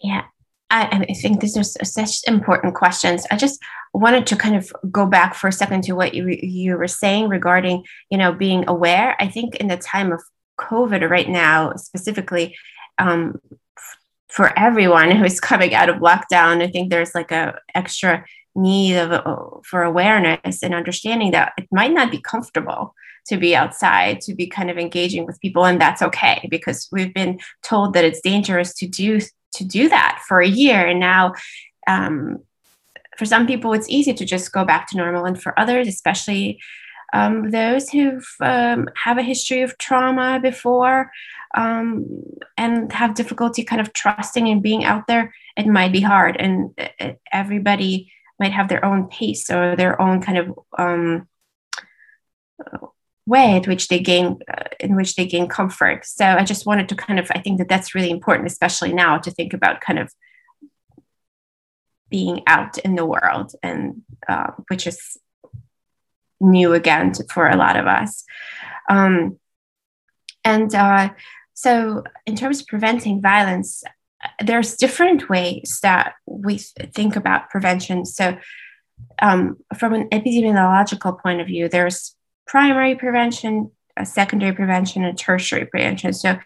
[0.00, 0.24] Yeah,
[0.70, 3.26] I, I think these are such important questions.
[3.30, 3.60] I just
[3.92, 7.28] wanted to kind of go back for a second to what you, you were saying
[7.28, 9.16] regarding, you know, being aware.
[9.20, 10.22] I think in the time of
[10.60, 12.56] COVID right now, specifically,
[12.98, 13.40] um,
[14.28, 18.24] for everyone who's coming out of lockdown, I think there's like a extra
[18.58, 22.94] need of uh, for awareness and understanding that it might not be comfortable
[23.26, 27.12] to be outside to be kind of engaging with people and that's okay because we've
[27.14, 29.20] been told that it's dangerous to do
[29.52, 30.86] to do that for a year.
[30.86, 31.34] And now
[31.86, 32.38] um,
[33.16, 35.24] for some people it's easy to just go back to normal.
[35.24, 36.60] And for others especially
[37.14, 41.10] um, those who um, have a history of trauma before
[41.56, 42.06] um,
[42.58, 46.36] and have difficulty kind of trusting and being out there it might be hard.
[46.36, 51.28] And uh, everybody might have their own pace or their own kind of um,
[53.26, 56.06] way at which they gain uh, in which they gain comfort.
[56.06, 59.18] So i just wanted to kind of i think that that's really important especially now
[59.18, 60.12] to think about kind of
[62.10, 65.18] being out in the world and uh, which is
[66.40, 68.24] new again to, for a lot of us.
[68.88, 69.38] Um,
[70.44, 71.10] and uh,
[71.54, 73.82] so in terms of preventing violence
[74.44, 78.04] there's different ways that we think about prevention.
[78.04, 78.38] So,
[79.20, 83.70] um, from an epidemiological point of view, there's primary prevention,
[84.04, 86.12] secondary prevention, and tertiary prevention.
[86.12, 86.38] So,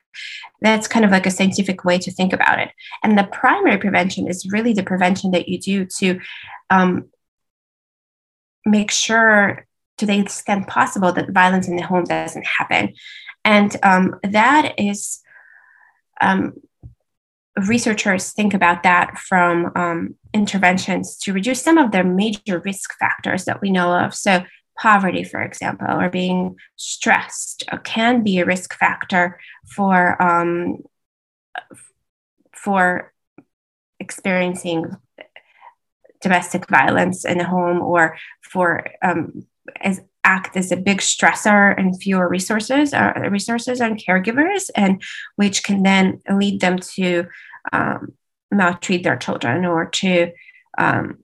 [0.61, 2.71] that's kind of like a scientific way to think about it.
[3.03, 6.21] And the primary prevention is really the prevention that you do to
[6.71, 7.11] um,
[8.65, 9.67] make sure,
[9.99, 12.95] to the extent possible, that violence in the home doesn't happen.
[13.45, 15.21] And um, that is
[16.21, 16.55] um,
[17.67, 23.45] researchers think about that from um, interventions to reduce some of the major risk factors
[23.45, 24.15] that we know of.
[24.15, 24.45] So,
[24.79, 29.39] poverty, for example, or being stressed uh, can be a risk factor
[29.75, 30.79] for um,
[32.55, 33.13] for
[34.01, 34.97] experiencing
[36.23, 39.47] domestic violence in the home or for um,
[39.81, 45.03] as act as a big stressor and fewer resources uh, resources on caregivers and
[45.37, 47.27] which can then lead them to
[47.73, 48.13] um,
[48.51, 50.31] maltreat their children or to
[50.79, 51.19] um,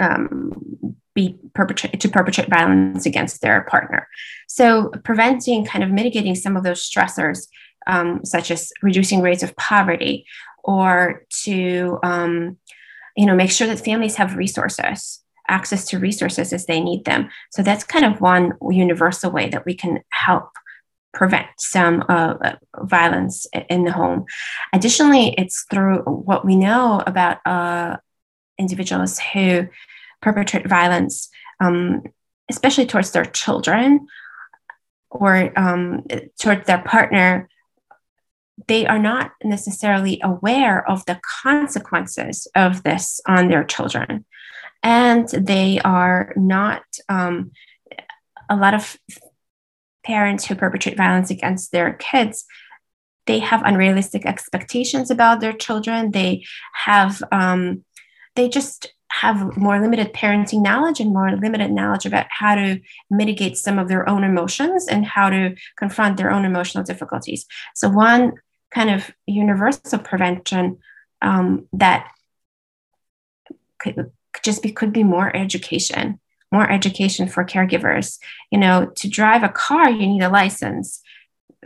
[0.00, 4.08] um, be perpetrate to perpetrate violence against their partner.
[4.48, 7.48] So preventing kind of mitigating some of those stressors
[7.86, 10.26] um, such as reducing rates of poverty
[10.64, 12.56] or to um,
[13.16, 17.28] you know make sure that families have resources access to resources as they need them.
[17.50, 20.50] So that's kind of one universal way that we can help
[21.12, 24.24] prevent some uh, violence in the home.
[24.72, 27.98] Additionally, it's through what we know about uh,
[28.58, 29.68] individuals who
[30.20, 31.28] perpetrate violence,
[31.60, 32.02] um,
[32.48, 34.06] especially towards their children
[35.10, 36.04] or um,
[36.38, 37.48] towards their partner.
[38.68, 44.24] They are not necessarily aware of the consequences of this on their children
[44.82, 47.52] and they are not um,
[48.48, 48.96] a lot of
[50.04, 52.44] parents who perpetrate violence against their kids
[53.26, 56.10] they have unrealistic expectations about their children.
[56.10, 57.84] They have um,
[58.34, 62.80] they just have more limited parenting knowledge and more limited knowledge about how to
[63.10, 67.44] mitigate some of their own emotions and how to confront their own emotional difficulties.
[67.74, 68.32] So one
[68.70, 70.78] kind of universal prevention
[71.20, 72.10] um, that
[73.78, 74.10] could,
[74.42, 76.18] just be could be more education
[76.52, 78.18] more education for caregivers.
[78.52, 81.00] You know to drive a car you need a license.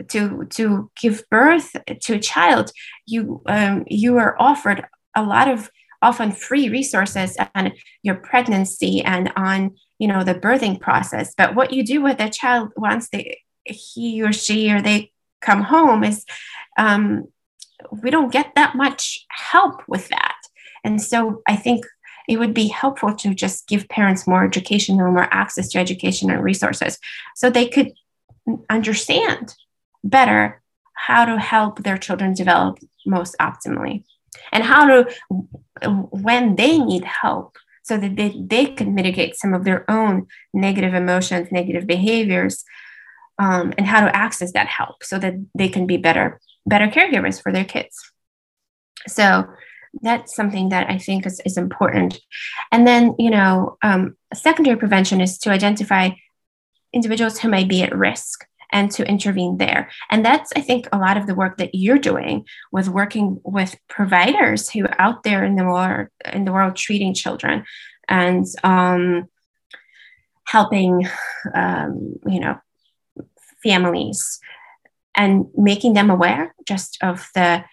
[0.09, 2.71] To to give birth to a child
[3.07, 5.71] you um, you are offered a lot of
[6.03, 11.33] often free resources on your pregnancy and on you know the birthing process.
[11.35, 15.11] But what you do with a child once they he or she or they
[15.41, 16.25] come home is
[16.77, 17.25] um,
[17.91, 20.35] we don't get that much help with that.
[20.83, 21.85] And so I think
[22.27, 26.29] it would be helpful to just give parents more education or more access to education
[26.29, 26.99] and resources
[27.35, 27.93] so they could
[28.69, 29.55] understand
[30.03, 30.61] better
[30.93, 34.03] how to help their children develop most optimally
[34.51, 35.09] and how to
[36.11, 40.93] when they need help so that they, they can mitigate some of their own negative
[40.93, 42.63] emotions negative behaviors
[43.39, 47.41] um, and how to access that help so that they can be better better caregivers
[47.41, 48.11] for their kids.
[49.07, 49.45] So
[50.01, 52.19] that's something that i think is, is important
[52.71, 56.09] and then you know um, secondary prevention is to identify
[56.93, 59.89] individuals who may be at risk and to intervene there.
[60.11, 63.75] And that's, I think, a lot of the work that you're doing with working with
[63.87, 67.65] providers who are out there in the world in the world treating children
[68.07, 69.27] and um,
[70.45, 71.07] helping,
[71.53, 72.57] um, you know,
[73.63, 74.39] families
[75.15, 77.63] and making them aware just of the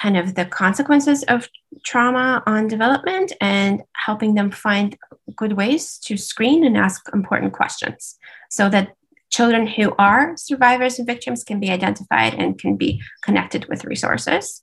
[0.00, 1.48] kind of the consequences of
[1.84, 4.96] trauma on development and helping them find
[5.36, 8.16] good ways to screen and ask important questions
[8.50, 8.94] so that
[9.30, 14.62] children who are survivors and victims can be identified and can be connected with resources.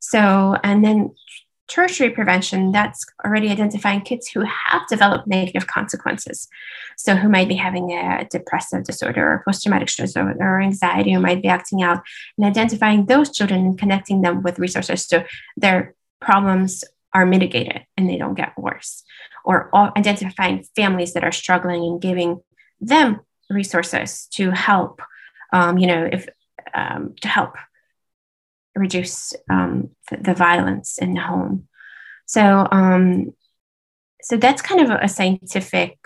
[0.00, 1.14] So, and then
[1.72, 6.46] tertiary prevention, that's already identifying kids who have developed negative consequences.
[6.98, 11.20] So, who might be having a depressive disorder or post traumatic stress or anxiety, who
[11.20, 12.02] might be acting out,
[12.36, 15.24] and identifying those children and connecting them with resources so
[15.56, 19.02] their problems are mitigated and they don't get worse.
[19.44, 22.42] Or identifying families that are struggling and giving
[22.80, 25.00] them resources to help,
[25.52, 26.28] um, you know, if
[26.74, 27.56] um, to help
[28.74, 31.68] reduce um, the, the, violence in the home.
[32.26, 33.34] So, um,
[34.22, 35.98] so that's kind of a, scientific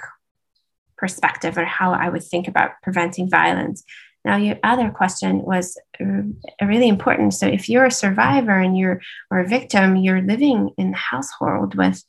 [0.97, 3.85] perspective on how I would think about preventing violence.
[4.25, 5.79] Now, your other question was
[6.61, 7.35] really important.
[7.35, 9.01] So, if you're a survivor and you're
[9.31, 12.03] or a victim, you're living in the household with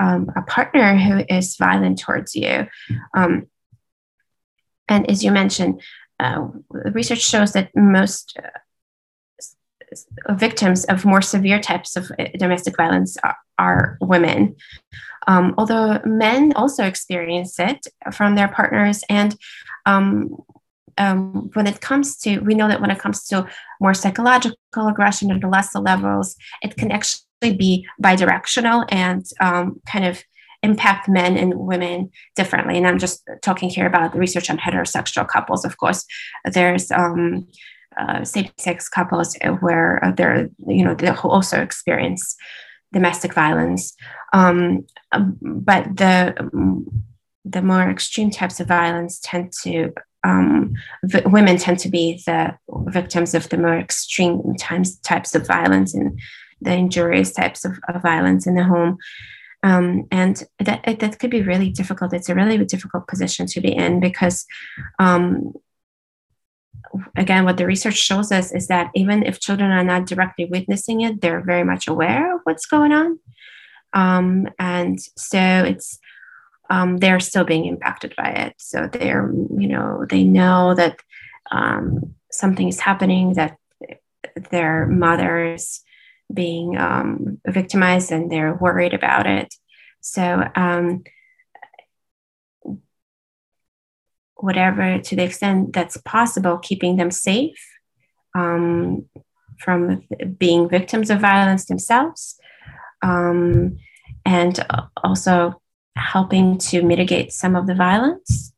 [0.00, 2.66] um, a partner who is violent towards you.
[3.14, 3.46] Um,
[4.88, 5.82] and as you mentioned,
[6.20, 8.38] uh, research shows that most
[10.30, 14.56] victims of more severe types of uh, domestic violence are, are women.
[15.26, 19.02] Um, although men also experience it from their partners.
[19.08, 19.36] And
[19.86, 20.36] um,
[20.98, 23.46] um, when it comes to, we know that when it comes to
[23.80, 30.04] more psychological aggression at the lesser levels, it can actually be bidirectional and um, kind
[30.04, 30.22] of
[30.62, 32.76] impact men and women differently.
[32.76, 35.64] And I'm just talking here about the research on heterosexual couples.
[35.64, 36.04] Of course,
[36.44, 37.48] there's um,
[37.98, 42.36] uh, same-sex couples where they're, you know, they also experience
[42.92, 43.96] domestic violence.
[44.32, 44.86] Um,
[45.42, 46.34] but the
[47.44, 49.92] the more extreme types of violence tend to
[50.24, 50.74] um,
[51.04, 55.94] v- women tend to be the victims of the more extreme times types of violence
[55.94, 56.20] and
[56.60, 58.96] the injurious types of, of violence in the home.
[59.64, 62.12] Um, and that that could be really difficult.
[62.12, 64.44] It's a really difficult position to be in because,
[64.98, 65.52] um,
[67.16, 71.00] again, what the research shows us is that even if children are not directly witnessing
[71.02, 73.18] it, they're very much aware of what's going on,
[73.92, 75.98] um, and so it's
[76.70, 78.54] um, they're still being impacted by it.
[78.58, 80.98] So they're you know they know that
[81.50, 83.56] um, something is happening that
[84.50, 85.82] their mothers
[86.32, 89.54] being um, victimized and they're worried about it.
[90.00, 91.04] So, um,
[94.42, 97.64] whatever, to the extent that's possible, keeping them safe
[98.34, 99.06] um,
[99.58, 100.02] from
[100.38, 102.38] being victims of violence themselves,
[103.02, 103.78] um,
[104.26, 104.64] and
[105.04, 105.60] also
[105.96, 108.52] helping to mitigate some of the violence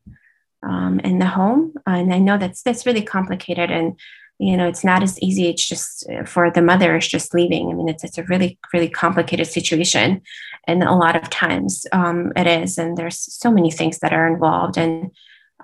[0.63, 1.75] um, in the home.
[1.87, 3.99] And I know that's that's really complicated and
[4.39, 7.73] you know it's not as easy it's just for the mother it's just leaving i
[7.73, 10.21] mean it's, it's a really really complicated situation
[10.67, 14.27] and a lot of times um, it is and there's so many things that are
[14.27, 15.13] involved and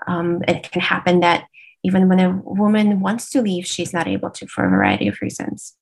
[0.06, 1.46] um, it can happen that
[1.82, 5.20] even when a woman wants to leave she's not able to for a variety of
[5.20, 5.76] reasons.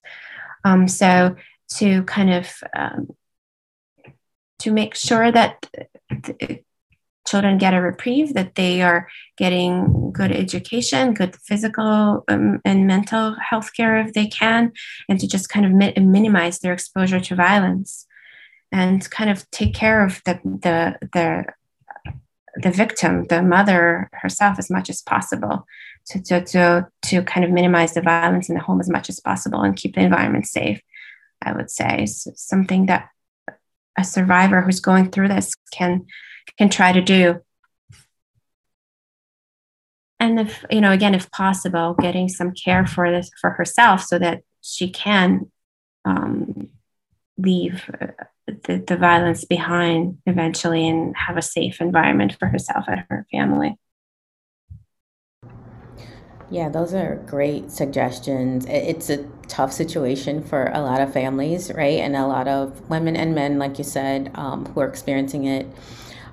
[0.64, 1.36] Um, so
[1.76, 3.08] to kind of um,
[4.60, 5.66] to make sure that
[7.28, 13.36] children get a reprieve, that they are getting good education, good physical um, and mental
[13.50, 14.72] health care if they can,
[15.08, 18.06] and to just kind of mi- minimize their exposure to violence
[18.72, 21.44] and kind of take care of the, the, the,
[22.62, 25.66] the victim, the mother herself, as much as possible
[26.06, 29.20] to, to, to, to kind of minimize the violence in the home as much as
[29.20, 30.80] possible and keep the environment safe,
[31.42, 33.08] I would say, something that
[33.98, 36.06] a survivor who's going through this can
[36.56, 37.40] can try to do.
[40.20, 44.18] And if you know again if possible getting some care for this for herself so
[44.18, 45.50] that she can
[46.04, 46.68] um,
[47.36, 48.06] leave uh,
[48.64, 53.76] the, the violence behind eventually and have a safe environment for herself and her family.
[56.50, 58.64] Yeah, those are great suggestions.
[58.66, 59.18] It's a
[59.48, 62.00] tough situation for a lot of families, right?
[62.00, 65.66] And a lot of women and men, like you said, um, who are experiencing it.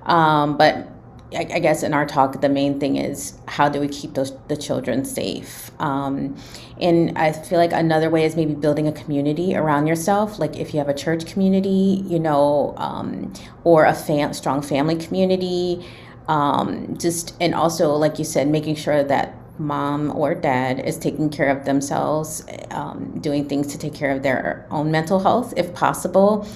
[0.04, 0.88] Um, but
[1.34, 4.56] I, guess in our talk, the main thing is how do we keep those the
[4.56, 5.70] children safe?
[5.80, 6.36] Um,
[6.80, 10.38] and I feel like another way is maybe building a community around yourself.
[10.38, 13.32] Like if you have a church community, you know, um,
[13.64, 15.84] or a fam- strong family community.
[16.28, 21.30] Um, just and also, like you said, making sure that mom or dad is taking
[21.30, 25.74] care of themselves, um, doing things to take care of their own mental health if
[25.74, 26.46] possible.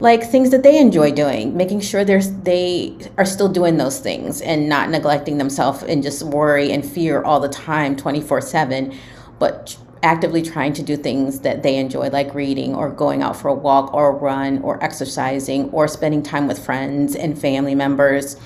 [0.00, 4.40] Like things that they enjoy doing, making sure they're, they are still doing those things
[4.40, 8.94] and not neglecting themselves and just worry and fear all the time, 24 7,
[9.38, 13.48] but actively trying to do things that they enjoy, like reading or going out for
[13.48, 18.36] a walk or a run or exercising or spending time with friends and family members.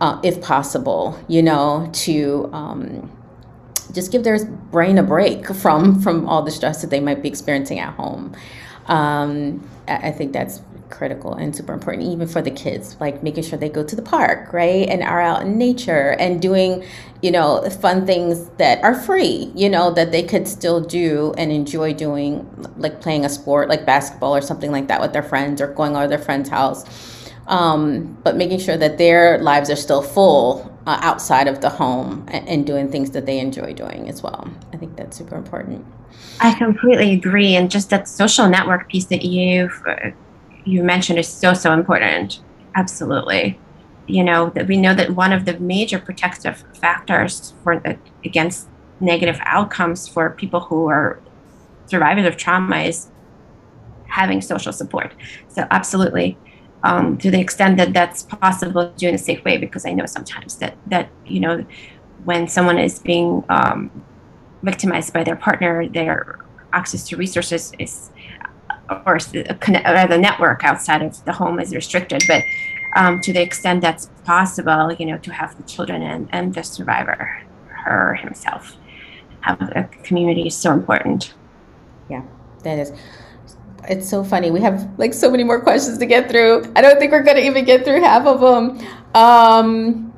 [0.00, 3.10] Uh, if possible, you know, to um,
[3.92, 7.28] just give their brain a break from from all the stress that they might be
[7.28, 8.34] experiencing at home.
[8.86, 13.58] Um, I think that's critical and super important, even for the kids, like making sure
[13.58, 16.84] they go to the park, right, and are out in nature and doing,
[17.22, 21.52] you know, fun things that are free, you know, that they could still do and
[21.52, 25.60] enjoy doing, like playing a sport like basketball or something like that with their friends
[25.60, 26.84] or going over their friend's house.
[27.46, 32.26] Um, but making sure that their lives are still full uh, outside of the home
[32.28, 34.50] and, and, doing things that they enjoy doing as well.
[34.72, 35.86] I think that's super important.
[36.40, 39.70] I completely agree, and just that social network piece that you
[40.68, 42.40] you mentioned is so so important.
[42.74, 43.58] Absolutely,
[44.06, 47.94] you know that we know that one of the major protective factors for uh,
[48.24, 48.68] against
[49.00, 51.20] negative outcomes for people who are
[51.86, 53.10] survivors of trauma is
[54.06, 55.14] having social support.
[55.48, 56.36] So absolutely
[56.82, 60.06] um, to the extent that that's possible do in a safe way because i know
[60.06, 61.64] sometimes that that you know
[62.24, 63.90] when someone is being um,
[64.62, 66.38] victimized by their partner their
[66.72, 68.10] access to resources is
[69.06, 72.42] or the network outside of the home is restricted but
[72.96, 76.62] um, to the extent that's possible you know to have the children and, and the
[76.62, 78.76] survivor her himself
[79.40, 81.34] have a community is so important
[82.08, 82.22] yeah
[82.62, 82.92] that is
[83.88, 84.50] it's so funny.
[84.50, 86.64] We have like so many more questions to get through.
[86.76, 88.86] I don't think we're gonna even get through half of them.
[89.14, 90.12] Um,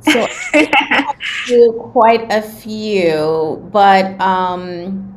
[0.00, 0.26] so
[1.92, 5.11] quite a few, but um,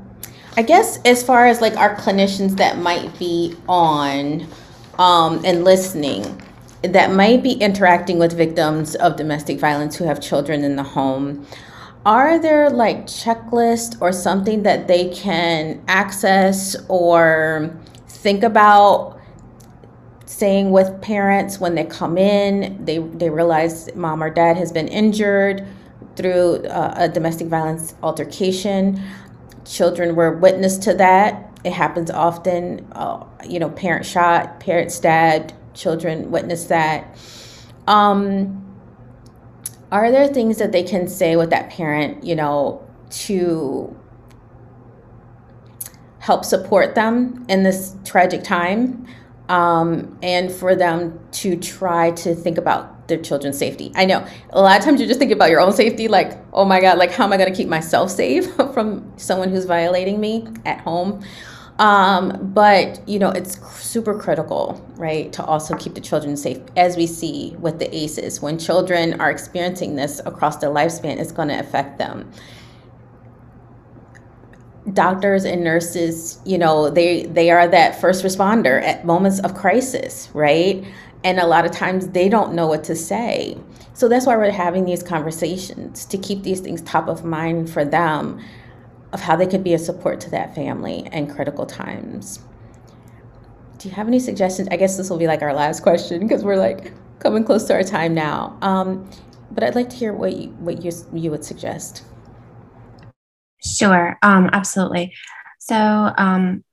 [0.58, 4.48] I guess as far as like our clinicians that might be on
[4.98, 6.42] um, and listening,
[6.84, 11.46] that might be interacting with victims of domestic violence who have children in the home
[12.06, 17.76] are there like checklists or something that they can access or
[18.08, 19.20] think about
[20.28, 22.86] saying with parents when they come in?
[22.86, 25.66] They they realize mom or dad has been injured
[26.16, 29.02] through uh, a domestic violence altercation
[29.66, 31.60] children were witness to that.
[31.64, 32.88] It happens often.
[32.92, 37.18] Uh, you know parent shot parent stabbed children witness that.
[37.88, 38.62] Um,
[39.92, 43.96] are there things that they can say with that parent, you know, to
[46.20, 49.06] help support them in this tragic time
[49.48, 53.92] um, and for them to try to think about their children's safety.
[53.96, 56.66] I know a lot of times you're just thinking about your own safety, like, oh
[56.66, 60.20] my God, like, how am I going to keep myself safe from someone who's violating
[60.20, 61.24] me at home?
[61.78, 66.60] Um, but you know, it's super critical, right, to also keep the children safe.
[66.78, 71.34] As we see with the ACEs, when children are experiencing this across their lifespan, it's
[71.34, 72.32] going to affect them.
[74.94, 80.30] Doctors and nurses, you know, they they are that first responder at moments of crisis,
[80.34, 80.86] right?
[81.26, 83.58] And a lot of times they don't know what to say.
[83.96, 87.84] So that's why we're having these conversations to keep these things top of mind for
[87.84, 88.40] them
[89.12, 92.42] of how they could be a support to that family in critical times.
[93.80, 94.68] Do you have any suggestions?
[94.70, 97.74] I guess this will be like our last question because we're like coming close to
[97.74, 98.58] our time now.
[98.62, 99.10] Um,
[99.52, 102.04] but I'd like to hear what you, what you, you would suggest.
[103.66, 105.14] Sure, um, absolutely.
[105.60, 106.65] So um,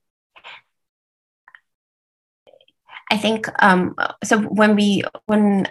[3.12, 3.94] I think um,
[4.24, 5.68] so when we when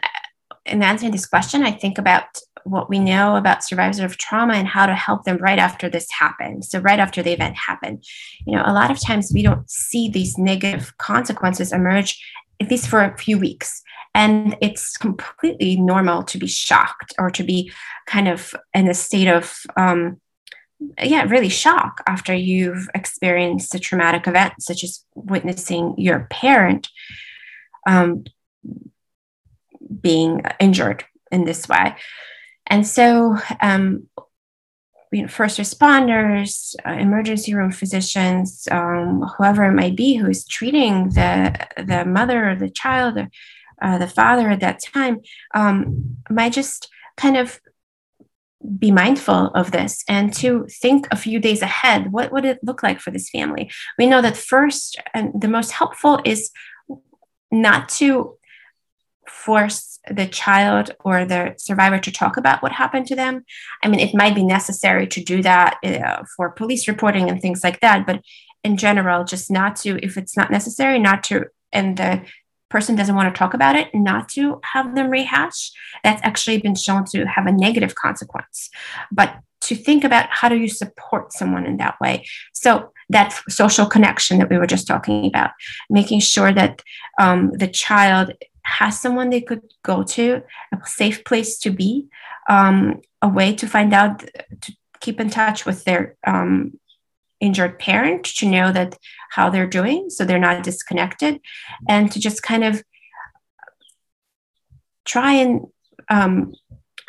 [0.67, 2.25] in answering this question, I think about
[2.65, 6.07] what we know about survivors of trauma and how to help them right after this
[6.11, 6.63] happened.
[6.65, 8.05] So, right after the event happened,
[8.45, 12.23] you know, a lot of times we don't see these negative consequences emerge,
[12.61, 13.81] at least for a few weeks.
[14.13, 17.71] And it's completely normal to be shocked or to be
[18.05, 20.21] kind of in a state of um,
[21.01, 26.89] yeah, really shock after you've experienced a traumatic event, such as witnessing your parent
[27.87, 28.25] um,
[30.01, 31.95] being injured in this way.
[32.67, 34.07] And so, um,
[35.11, 40.45] you know, first responders, uh, emergency room physicians, um, whoever it might be who is
[40.45, 43.29] treating the the mother or the child or
[43.81, 45.19] uh, the father at that time
[45.53, 47.59] um, might just kind of
[48.77, 52.83] be mindful of this and to think a few days ahead what would it look
[52.83, 56.51] like for this family we know that first and the most helpful is
[57.51, 58.37] not to
[59.27, 63.45] force the child or the survivor to talk about what happened to them
[63.83, 67.63] i mean it might be necessary to do that uh, for police reporting and things
[67.63, 68.21] like that but
[68.63, 72.21] in general just not to if it's not necessary not to and the
[72.71, 75.71] person doesn't want to talk about it, not to have them rehash,
[76.03, 78.69] that's actually been shown to have a negative consequence.
[79.11, 82.25] But to think about how do you support someone in that way.
[82.53, 85.51] So that social connection that we were just talking about,
[85.89, 86.81] making sure that
[87.19, 88.33] um, the child
[88.63, 90.41] has someone they could go to,
[90.71, 92.07] a safe place to be,
[92.49, 94.19] um, a way to find out
[94.61, 96.79] to keep in touch with their um,
[97.39, 98.97] injured parent to know that
[99.31, 101.41] how they're doing so they're not disconnected
[101.89, 102.83] and to just kind of
[105.05, 105.65] try and
[106.09, 106.53] um,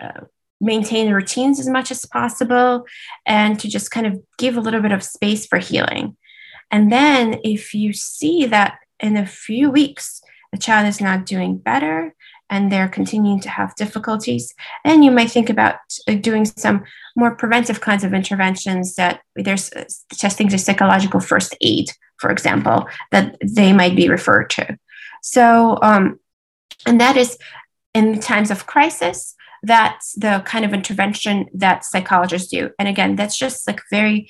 [0.00, 0.22] uh,
[0.62, 2.86] maintain routines as much as possible
[3.26, 6.16] and to just kind of give a little bit of space for healing
[6.70, 11.58] and then if you see that in a few weeks the child is not doing
[11.58, 12.14] better
[12.52, 14.54] and they're continuing to have difficulties,
[14.84, 16.84] then you might think about uh, doing some
[17.16, 22.86] more preventive kinds of interventions that there's uh, testing the psychological first aid, for example,
[23.10, 24.78] that they might be referred to.
[25.22, 26.20] So, um,
[26.84, 27.38] and that is
[27.94, 32.70] in times of crisis, that's the kind of intervention that psychologists do.
[32.78, 34.28] And again, that's just like very,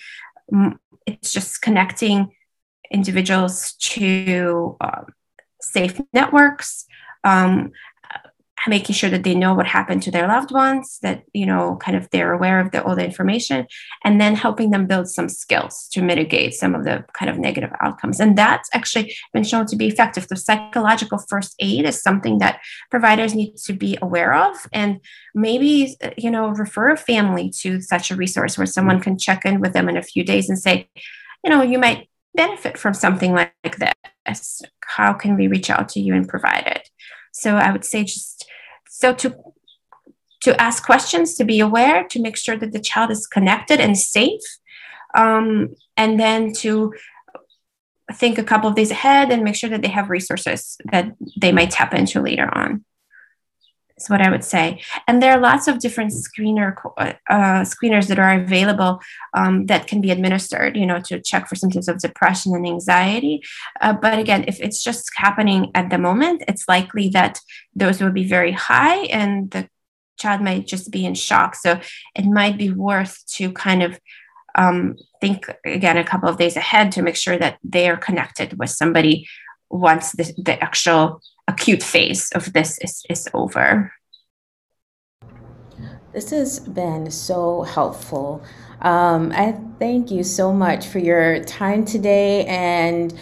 [0.52, 0.76] mm,
[1.06, 2.32] it's just connecting
[2.90, 5.06] individuals to um,
[5.60, 6.84] safe networks,
[7.24, 7.72] um,
[8.68, 11.96] making sure that they know what happened to their loved ones that you know kind
[11.96, 13.66] of they're aware of the, all the information
[14.04, 17.70] and then helping them build some skills to mitigate some of the kind of negative
[17.80, 18.20] outcomes.
[18.20, 20.28] And that's actually been shown to be effective.
[20.28, 22.60] The psychological first aid is something that
[22.90, 25.00] providers need to be aware of and
[25.34, 29.60] maybe you know refer a family to such a resource where someone can check in
[29.60, 30.88] with them in a few days and say
[31.44, 34.62] you know you might benefit from something like this.
[34.84, 36.88] How can we reach out to you and provide it?
[37.32, 38.31] So I would say just
[39.02, 39.34] so to
[40.44, 43.96] to ask questions, to be aware, to make sure that the child is connected and
[43.96, 44.46] safe,
[45.14, 46.92] um, and then to
[48.12, 51.52] think a couple of days ahead and make sure that they have resources that they
[51.52, 52.84] might tap into later on
[54.02, 54.80] is what I would say.
[55.06, 59.00] And there are lots of different screener uh, screeners that are available
[59.34, 63.42] um, that can be administered, you know, to check for symptoms of depression and anxiety.
[63.80, 67.40] Uh, but again, if it's just happening at the moment, it's likely that
[67.74, 69.68] those will be very high and the
[70.18, 71.54] child might just be in shock.
[71.54, 71.80] So
[72.14, 73.98] it might be worth to kind of
[74.54, 78.58] um, think again a couple of days ahead to make sure that they are connected
[78.58, 79.26] with somebody
[79.70, 83.92] once the, the actual acute phase of this is, is over.
[86.12, 88.42] This has been so helpful.
[88.82, 93.18] Um, I thank you so much for your time today and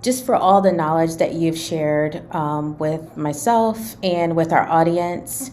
[0.00, 5.50] just for all the knowledge that you've shared um, with myself and with our audience.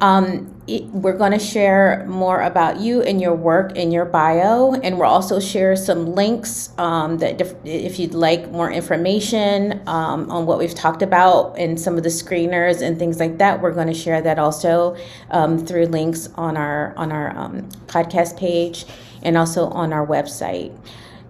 [0.00, 4.74] Um, it, we're going to share more about you and your work in your bio,
[4.74, 10.30] and we'll also share some links um, that if, if, you'd like more information um,
[10.30, 13.62] on what we've talked about and some of the screeners and things like that.
[13.62, 14.96] We're going to share that also
[15.30, 18.84] um, through links on our on our um, podcast page
[19.22, 20.76] and also on our website.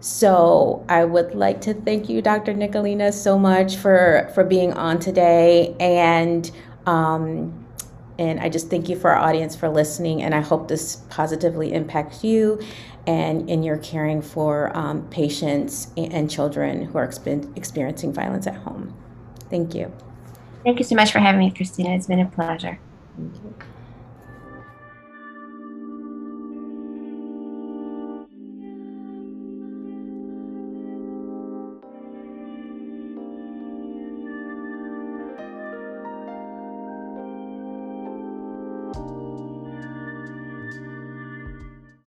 [0.01, 2.55] So I would like to thank you, Dr.
[2.55, 6.51] Nikulina, so much for for being on today and.
[6.87, 7.66] Um,
[8.19, 10.23] and I just thank you for our audience for listening.
[10.23, 12.61] And I hope this positively impacts you
[13.07, 18.95] and in your caring for um, patients and children who are experiencing violence at home.
[19.51, 19.93] Thank you.
[20.65, 21.91] Thank you so much for having me, Christina.
[21.91, 22.81] It's been a pleasure.
[23.17, 23.55] Thank you.